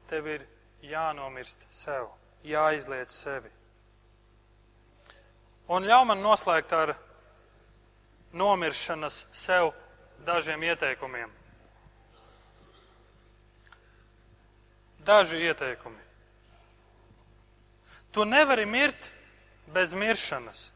[0.10, 0.44] tev ir
[0.86, 2.12] jānomirst sev,
[2.46, 3.50] jāizliet sevi.
[5.74, 6.94] Un ļauj man noslēgt ar
[8.38, 9.72] nomiršanas sev
[10.26, 11.32] dažiem ieteikumiem.
[15.08, 16.02] Daži ieteikumi.
[18.12, 19.12] Tu nevari mirt
[19.68, 20.72] bez miršanas.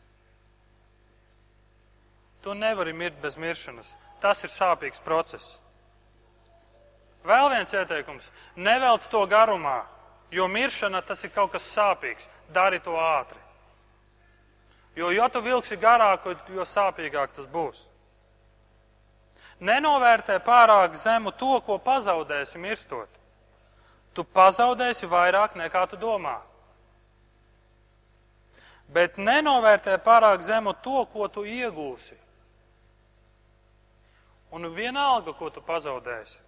[2.42, 3.96] Tu nevari mirt bez miršanas.
[4.22, 5.60] Tas ir sāpīgs process.
[7.26, 8.32] Vēl viens ieteikums-
[8.70, 9.86] nevelc to garumā,
[10.32, 12.28] jo miršana tas ir kaut kas sāpīgs.
[12.50, 13.40] Dari to ātri.
[14.96, 17.91] Jo, ja tu vilksi garāk, jo sāpīgāk tas būs.
[19.62, 23.20] Nenovērtē pārāk zemu to, ko pazaudēsi mirstot.
[24.18, 26.40] Tu pazaudēsi vairāk nekā tu domā.
[28.92, 32.18] Bet nenovērtē pārāk zemu to, ko tu iegūsi.
[34.52, 36.42] Un vienalga, ko tu pazaudēsi,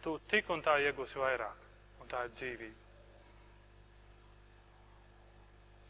[0.00, 1.66] tu tik un tā iegūsi vairāk,
[2.00, 2.86] un tā ir dzīvība.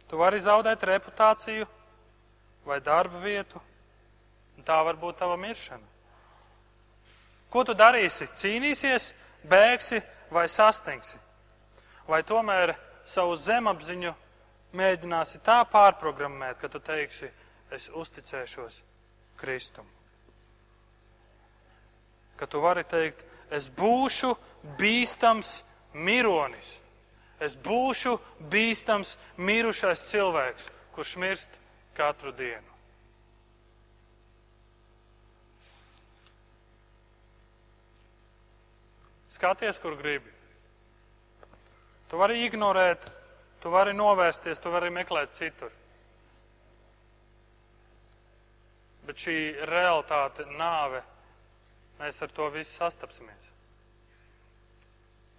[0.09, 1.69] Tu vari zaudēt reputāciju
[2.67, 3.61] vai darba vietu,
[4.59, 5.87] un tā var būt tava miršana.
[7.49, 8.29] Ko tu darīsi?
[8.37, 9.13] Cīnīsies,
[9.49, 10.03] bēgsi
[10.35, 11.17] vai sastingsi?
[12.09, 12.75] Vai tomēr
[13.09, 14.13] savu zemapziņu
[14.77, 17.31] mēģināsi tā pārprogrammēt, ka tu teiksi,
[17.73, 18.83] es uzticēšos
[19.41, 19.87] Kristum?
[22.37, 24.35] Ka tu vari teikt, es būšu
[24.79, 25.63] bīstams
[25.95, 26.77] mironis.
[27.41, 28.17] Es būšu
[28.51, 31.61] bīstams mirušais cilvēks, kurš mirst
[31.97, 32.68] katru dienu.
[39.39, 40.33] Skaties, kur gribi.
[42.11, 43.05] Tu vari ignorēt,
[43.63, 45.71] tu vari novērsties, tu vari meklēt citur.
[49.07, 49.37] Bet šī
[49.71, 51.05] realitāte, nāve,
[52.01, 53.53] mēs ar to visu sastapsimies.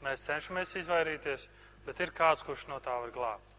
[0.06, 1.50] Mēs cenšamies izvairīties,
[1.84, 3.50] bet ir kāds, kurš no tā var glābt.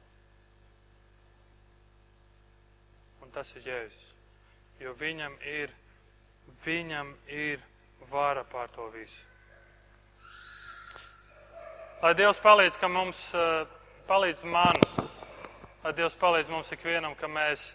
[3.20, 4.14] Un tas ir Jēzus.
[4.80, 5.76] Jo viņam ir,
[6.64, 7.61] viņam ir
[8.09, 9.29] vara pār to visu.
[12.01, 13.66] Lai Dievs palīdz, ka mums eh,
[14.09, 14.78] palīdz man,
[15.82, 17.74] lai Dievs palīdz mums ikvienam, ka mēs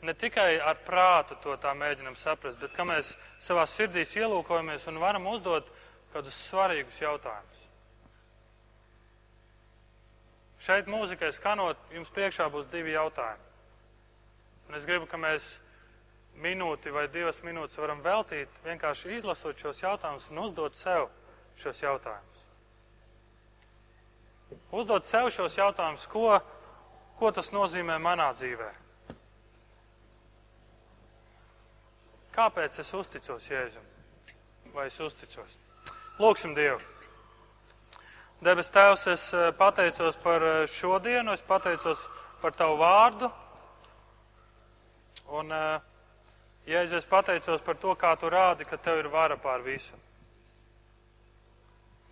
[0.00, 5.02] ne tikai ar prātu to tā mēģinam saprast, bet ka mēs savā sirdīs ielūkojamies un
[5.02, 5.68] varam uzdot
[6.14, 7.66] kādus svarīgus jautājumus.
[10.64, 13.44] Šeit mūzikai skanot, jums priekšā būs divi jautājumi.
[14.70, 15.58] Un es gribu, ka mēs
[16.40, 21.10] minūti vai divas minūtes varam veltīt vienkārši izlasot šos jautājumus un uzdot sev
[21.60, 22.29] šos jautājumus.
[24.70, 26.38] Uzdot sev šos jautājumus, ko,
[27.18, 28.70] ko tas nozīmē manā dzīvē.
[32.34, 33.86] Kāpēc es uzticos Jēzum?
[34.74, 35.58] Vai es uzticos?
[36.22, 36.78] Lūksim Dievu!
[38.40, 42.06] Debes Tēvs, es eh, pateicos par eh, šo dienu, es pateicos
[42.40, 43.28] par Tavu vārdu.
[45.36, 45.52] Un,
[46.66, 49.98] ja es pateicos par to, kā Tu rādi, ka Tev ir vara pār visu.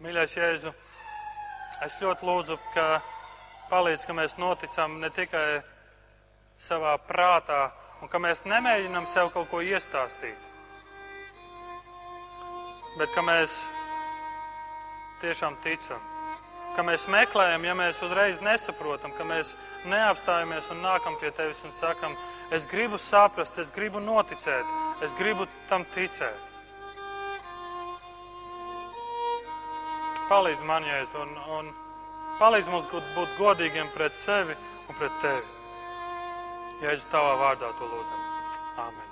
[0.04, 0.74] Mīļais Jēzu,
[1.86, 3.00] es ļoti lūdzu, ka
[3.70, 5.62] palīdz, ka mēs noticam ne tikai
[6.58, 7.68] savā prātā,
[8.02, 10.52] un ka mēs nemēģinam sev kaut ko iestāstīt,
[12.98, 13.64] bet ka mēs
[15.22, 16.02] tiešām ticam
[16.78, 19.56] ka mēs meklējam, ja mēs uzreiz nesaprotam, ka mēs
[19.90, 22.14] neapstājamies un nākam pie tevis un sakam,
[22.54, 24.68] es gribu saprast, es gribu noticēt,
[25.02, 26.47] es gribu tam ticēt.
[30.28, 31.70] Palīdz man, Jēzus, un, un
[32.40, 34.56] palīdz mums būt godīgiem pret sevi
[34.88, 35.44] un pret tevi.
[36.84, 38.26] Jēzus, tavā vārdā to lūdzam.
[38.84, 39.07] Āmen.